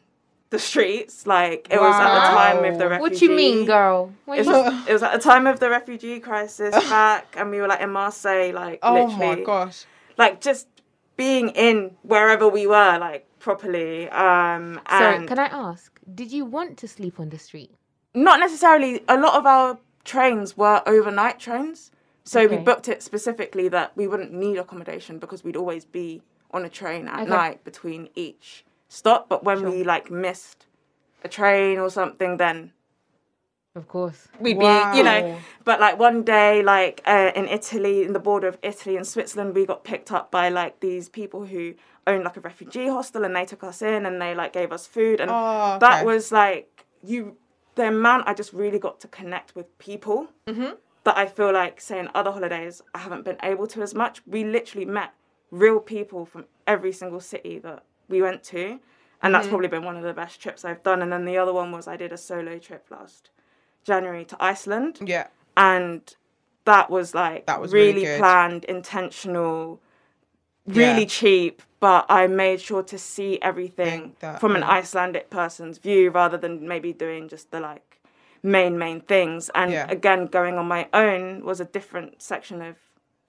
the 0.49 0.59
streets, 0.59 1.15
like 1.35 1.61
it 1.75 1.79
was 1.87 1.95
at 2.07 2.11
the 2.15 2.25
time 2.41 2.59
of 2.69 2.77
the 2.77 2.87
refugee. 2.89 3.01
What 3.01 3.21
you 3.23 3.31
mean, 3.43 3.65
girl? 3.65 3.99
What 4.25 4.37
It 4.39 4.45
you- 4.45 4.51
was, 4.51 4.87
it 4.89 4.93
was 4.97 5.03
at 5.07 5.13
the 5.17 5.23
time 5.31 5.45
of 5.47 5.55
the 5.63 5.69
refugee 5.79 6.19
crisis 6.19 6.73
back, 6.95 7.23
and 7.37 7.45
we 7.53 7.57
were 7.61 7.67
like 7.73 7.81
in 7.87 7.91
Marseille, 7.99 8.51
like 8.63 8.79
Oh 8.83 8.93
literally, 8.93 9.37
my 9.37 9.43
gosh. 9.53 9.77
like 10.23 10.41
just 10.41 10.67
being 11.15 11.45
in 11.67 11.75
wherever 12.13 12.45
we 12.57 12.63
were, 12.67 12.97
like 13.07 13.23
properly. 13.39 14.09
Um, 14.09 14.79
Sorry, 14.89 15.15
and 15.17 15.27
can 15.31 15.39
I 15.39 15.49
ask? 15.69 15.89
Did 16.19 16.29
you 16.37 16.43
want 16.57 16.71
to 16.81 16.87
sleep 16.97 17.15
on 17.23 17.29
the 17.29 17.39
street? 17.39 17.71
not 18.15 18.37
necessarily. 18.39 18.91
A 19.07 19.17
lot 19.25 19.33
of 19.39 19.45
our 19.47 19.69
trains 20.03 20.55
were 20.61 20.83
overnight 20.85 21.39
trains, 21.39 21.89
so 22.23 22.47
we 22.47 22.57
booked 22.57 22.87
it 22.87 23.03
specifically 23.03 23.67
that 23.69 23.95
we 23.97 24.07
wouldn't 24.07 24.31
need 24.31 24.57
accommodation 24.57 25.19
because 25.19 25.43
we'd 25.43 25.55
always 25.57 25.85
be 25.85 26.21
on 26.51 26.63
a 26.65 26.69
train 26.69 27.07
at 27.07 27.21
Okay. 27.21 27.29
night 27.29 27.63
between 27.63 28.09
each 28.15 28.63
stop. 28.87 29.27
But 29.27 29.43
when 29.43 29.63
we 29.69 29.83
like 29.83 30.09
missed 30.11 30.65
a 31.23 31.27
train 31.27 31.79
or 31.79 31.89
something, 31.89 32.37
then 32.37 32.71
Of 33.75 33.87
course. 33.87 34.27
we'd 34.39 34.59
be, 34.59 34.65
you 34.97 35.03
know. 35.03 35.41
But 35.65 35.79
like 35.79 35.97
one 35.97 36.23
day, 36.23 36.61
like 36.61 37.01
uh, 37.05 37.31
in 37.35 37.47
Italy, 37.47 38.03
in 38.03 38.13
the 38.13 38.19
border 38.19 38.47
of 38.47 38.57
Italy 38.61 38.95
and 38.97 39.05
Switzerland, 39.07 39.55
we 39.55 39.65
got 39.65 39.83
picked 39.83 40.11
up 40.11 40.29
by 40.29 40.49
like 40.49 40.79
these 40.79 41.09
people 41.09 41.45
who 41.45 41.73
owned 42.05 42.23
like 42.23 42.37
a 42.37 42.41
refugee 42.41 42.87
hostel, 42.87 43.23
and 43.23 43.35
they 43.35 43.45
took 43.45 43.63
us 43.63 43.81
in 43.81 44.05
and 44.05 44.21
they 44.21 44.35
like 44.35 44.53
gave 44.53 44.71
us 44.71 44.85
food, 44.85 45.19
and 45.19 45.31
Oh, 45.31 45.77
that 45.79 46.05
was 46.05 46.31
like 46.31 46.85
you. 47.03 47.37
The 47.75 47.87
amount 47.87 48.27
I 48.27 48.35
just 48.35 48.53
really 48.53 48.77
got 48.77 48.99
to 49.01 49.07
connect 49.07 49.55
with 49.55 49.75
people 49.79 50.27
Mm-hmm. 50.45 50.73
That 51.03 51.17
I 51.17 51.25
feel 51.27 51.51
like, 51.51 51.81
say, 51.81 51.99
in 51.99 52.09
other 52.15 52.31
holidays, 52.31 52.81
I 52.95 52.99
haven't 52.99 53.25
been 53.25 53.37
able 53.43 53.67
to 53.67 53.81
as 53.81 53.93
much. 53.93 54.21
We 54.25 54.43
literally 54.43 54.85
met 54.85 55.13
real 55.51 55.79
people 55.79 56.25
from 56.25 56.45
every 56.65 56.91
single 56.93 57.19
city 57.19 57.59
that 57.59 57.83
we 58.09 58.21
went 58.21 58.43
to, 58.45 58.63
and 58.63 58.79
Mm-hmm. 59.21 59.31
that's 59.33 59.47
probably 59.47 59.67
been 59.67 59.83
one 59.85 59.97
of 59.97 60.03
the 60.03 60.13
best 60.13 60.41
trips 60.41 60.63
I've 60.65 60.83
done. 60.83 61.01
And 61.01 61.11
then 61.11 61.25
the 61.25 61.37
other 61.37 61.53
one 61.53 61.71
was 61.71 61.87
I 61.87 61.97
did 61.97 62.11
a 62.11 62.17
solo 62.17 62.57
trip 62.57 62.85
last 62.89 63.29
January 63.83 64.25
to 64.25 64.37
Iceland 64.39 64.99
Yeah. 65.03 65.27
and 65.57 66.01
that 66.65 66.89
was 66.89 67.13
like 67.13 67.45
That 67.47 67.59
was 67.59 67.73
really 67.73 68.03
really, 68.05 68.17
planned, 68.17 68.63
intentional, 68.65 69.81
really 70.65 71.01
Yeah. 71.01 71.07
cheap. 71.07 71.61
But 71.81 72.05
I 72.07 72.27
made 72.27 72.61
sure 72.61 72.81
to 72.83 72.97
see 72.97 73.41
everything 73.41 74.15
that, 74.19 74.39
from 74.39 74.55
an 74.55 74.61
yeah. 74.61 74.71
Icelandic 74.71 75.29
person's 75.29 75.77
view 75.79 76.09
rather 76.11 76.37
than 76.37 76.65
maybe 76.65 76.93
doing 76.93 77.27
just 77.27 77.51
the 77.51 77.59
like 77.59 77.92
main 78.43 78.77
main 78.77 79.01
things. 79.01 79.49
And 79.55 79.71
Yeah. 79.71 79.87
again, 79.89 80.27
going 80.27 80.57
on 80.57 80.67
my 80.67 80.87
own 80.93 81.43
was 81.45 81.59
a 81.59 81.65
different 81.65 82.21
section 82.21 82.61
of 82.61 82.75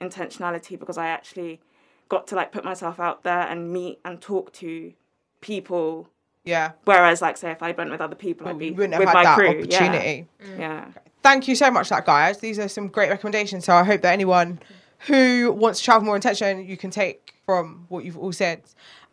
intentionality 0.00 0.78
because 0.78 0.98
I 0.98 1.06
actually 1.06 1.60
got 2.08 2.26
to 2.26 2.34
like 2.34 2.52
put 2.52 2.64
myself 2.64 3.00
out 3.00 3.22
there 3.22 3.46
and 3.48 3.72
meet 3.72 4.00
and 4.04 4.20
talk 4.20 4.52
to 4.54 4.92
people. 5.40 6.08
Yeah. 6.44 6.72
Whereas, 6.84 7.22
like, 7.22 7.38
say, 7.38 7.50
if 7.52 7.62
I 7.62 7.70
went 7.72 7.90
with 7.90 8.02
other 8.02 8.16
people, 8.16 8.48
I'd 8.48 8.58
be 8.58 8.70
wouldn't 8.70 8.98
with 8.98 9.08
have 9.08 9.16
had 9.16 9.24
my 9.24 9.24
that 9.24 9.34
crew. 9.36 9.46
Yeah. 9.46 9.78
opportunity. 9.78 10.26
Yeah. 10.58 10.84
Mm. 10.84 10.94
Thank 11.22 11.48
you 11.48 11.54
so 11.54 11.70
much, 11.70 11.88
that 11.88 12.04
guys. 12.04 12.38
These 12.40 12.58
are 12.58 12.68
some 12.68 12.88
great 12.88 13.08
recommendations. 13.08 13.64
So 13.64 13.74
I 13.74 13.82
hope 13.82 14.02
that 14.02 14.12
anyone 14.12 14.60
who 15.06 15.52
wants 15.52 15.78
to 15.78 15.84
travel 15.86 16.04
more 16.04 16.16
intention, 16.16 16.66
you 16.66 16.76
can 16.76 16.90
take 16.90 17.34
from 17.46 17.86
what 17.88 18.04
you've 18.04 18.18
all 18.18 18.32
said, 18.32 18.62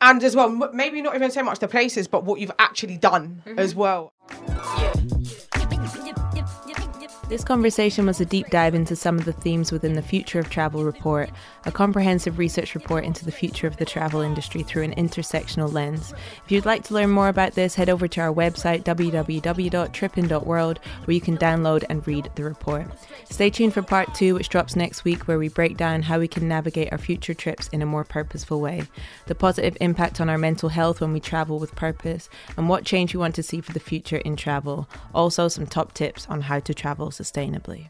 and 0.02 0.24
as 0.24 0.36
well, 0.36 0.50
maybe 0.74 1.02
not 1.02 1.16
even 1.16 1.32
so 1.32 1.44
much 1.44 1.60
the 1.60 1.68
places, 1.68 2.08
but 2.08 2.24
what 2.24 2.40
you've 2.40 2.52
actually 2.60 2.98
done 2.98 3.44
mm-hmm. 3.46 3.60
as 3.60 3.76
well. 3.76 4.12
Yeah, 4.78 4.94
This 7.32 7.46
conversation 7.46 8.06
was 8.08 8.20
a 8.20 8.26
deep 8.26 8.50
dive 8.50 8.76
into 8.76 8.94
some 8.94 9.17
of 9.17 9.24
the 9.24 9.32
themes 9.32 9.72
within 9.72 9.94
the 9.94 10.02
Future 10.02 10.39
of 10.39 10.50
Travel 10.50 10.84
report, 10.84 11.30
a 11.65 11.72
comprehensive 11.72 12.38
research 12.38 12.76
report 12.76 13.06
into 13.06 13.24
the 13.24 13.32
future 13.32 13.67
of 13.67 13.78
the 13.78 13.86
travel 13.86 14.20
industry 14.20 14.63
through 14.63 14.84
an 14.84 14.96
intersectional 14.96 15.72
lens. 15.72 16.13
If 16.44 16.52
you'd 16.52 16.65
like 16.65 16.84
to 16.84 16.94
learn 16.94 17.10
more 17.10 17.30
about 17.30 17.54
this, 17.54 17.76
head 17.76 17.88
over 17.89 18.06
to 18.10 18.20
our 18.20 18.34
website 18.34 18.84
www.trippin.world 18.84 20.80
where 21.06 21.15
you 21.15 21.22
can 21.22 21.38
download 21.38 21.86
and 21.88 22.06
read 22.06 22.30
the 22.36 22.44
report. 22.44 22.88
Stay 23.30 23.50
tuned 23.50 23.74
for 23.74 23.82
part 23.82 24.13
two, 24.13 24.34
which 24.34 24.50
drops 24.50 24.76
next 24.76 25.06
week, 25.06 25.26
where 25.26 25.39
we 25.39 25.48
break 25.48 25.78
down 25.78 26.02
how 26.02 26.20
we 26.20 26.28
can 26.28 26.50
navigate 26.50 26.91
our 26.91 26.98
future 26.98 27.34
trips 27.34 27.70
in 27.70 27.82
a 27.82 27.86
more 27.86 28.04
purposeful 28.04 28.60
way, 28.60 28.84
the 29.28 29.36
positive 29.36 29.78
impact 29.80 30.20
on 30.20 30.30
our 30.30 30.38
mental 30.38 30.67
health 30.67 31.00
when 31.00 31.13
we 31.13 31.22
travel 31.22 31.60
with 31.60 31.74
purpose, 31.76 32.28
and 32.58 32.67
what 32.67 32.84
change 32.84 33.13
we 33.13 33.22
want 33.22 33.36
to 33.36 33.44
see 33.44 33.62
for 33.62 33.72
the 33.72 33.80
future 33.80 34.17
in 34.17 34.36
travel. 34.36 34.86
Also, 35.15 35.48
some 35.48 35.65
top 35.65 35.94
tips 35.94 36.28
on 36.30 36.41
how 36.41 36.60
to 36.60 36.74
travel 36.74 37.10
sustainably. 37.21 37.89